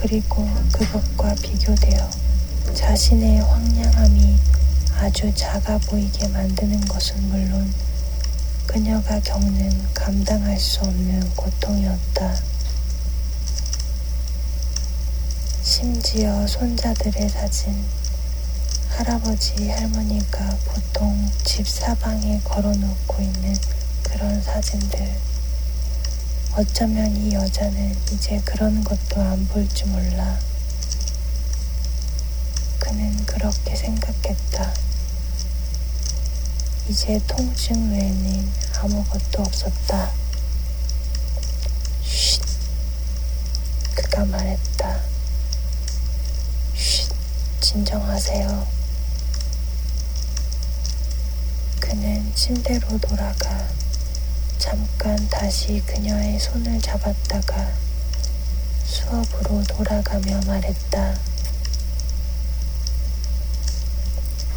그리고 0.02 0.48
그것과 0.72 1.36
비교되어 1.36 2.10
자신의 2.74 3.42
황량함이 3.42 4.40
아주 4.98 5.30
작아 5.36 5.78
보이게 5.78 6.26
만드는 6.30 6.80
것은 6.88 7.22
물론 7.28 7.74
그녀가 8.66 9.20
겪는 9.20 9.94
감당할 9.94 10.58
수 10.58 10.80
없는 10.80 11.36
고통이었다. 11.36 12.34
심지어 15.62 16.48
손자들의 16.48 17.28
사진, 17.28 17.76
할아버지, 18.92 19.68
할머니가 19.68 20.58
보통 20.64 21.30
집 21.44 21.68
사방에 21.68 22.40
걸어놓고 22.46 23.22
있는 23.22 23.54
그런 24.04 24.42
사진들. 24.42 25.29
어쩌면 26.56 27.16
이 27.16 27.34
여자는 27.34 27.96
이제 28.12 28.42
그런 28.44 28.84
것도 28.84 29.22
안 29.22 29.48
볼 29.48 29.68
줄 29.70 29.88
몰라. 29.88 30.40
그는 32.80 33.26
그렇게 33.26 33.76
생각했다. 33.76 34.74
이제 36.90 37.20
통증 37.28 37.92
외에는 37.92 38.52
아무것도 38.80 39.42
없었다. 39.44 40.12
쉿. 42.04 42.42
밀리선트가 43.96 44.26
말했다. 44.26 45.00
쉿, 46.76 47.12
진정하세요. 47.62 48.68
그는 51.80 52.32
침대로 52.36 52.98
돌아가 53.00 53.68
잠깐 54.60 55.16
다시 55.30 55.82
그녀의 55.86 56.38
손을 56.38 56.82
잡았다가 56.82 57.72
수업으로 58.84 59.64
돌아가며 59.64 60.42
말했다. 60.46 61.18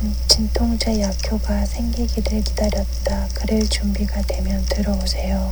음, 0.02 0.16
진통제 0.26 1.00
약효가 1.00 1.64
생기기를 1.66 2.42
기다렸다. 2.42 3.28
그럴 3.32 3.68
준비가 3.68 4.20
되면 4.22 4.64
들어오세요. 4.66 5.48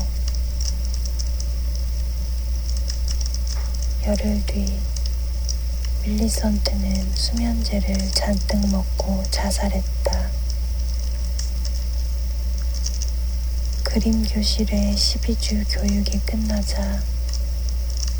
열흘 4.04 4.44
뒤 4.46 4.80
밀리선트는 6.02 7.14
수면제를 7.14 8.10
잔뜩 8.14 8.66
먹고 8.68 9.22
자살했다. 9.30 10.39
그림 13.92 14.22
교실의 14.22 14.94
12주 14.94 15.64
교육이 15.68 16.20
끝나자 16.24 17.02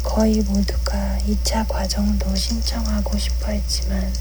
거의 0.03 0.41
모두가 0.41 1.17
2차 1.29 1.65
과정도 1.69 2.35
신청하고 2.35 3.17
싶어 3.17 3.53
했지만 3.53 4.13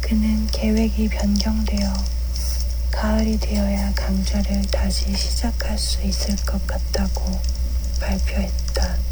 그는 0.00 0.46
계획이 0.46 1.10
변경되어 1.10 1.92
가을이 2.90 3.38
되어야 3.38 3.92
강좌를 3.92 4.62
다시 4.70 5.14
시작할 5.14 5.76
수 5.76 6.00
있을 6.00 6.36
것 6.36 6.66
같다고 6.66 7.38
발표했다. 8.00 9.11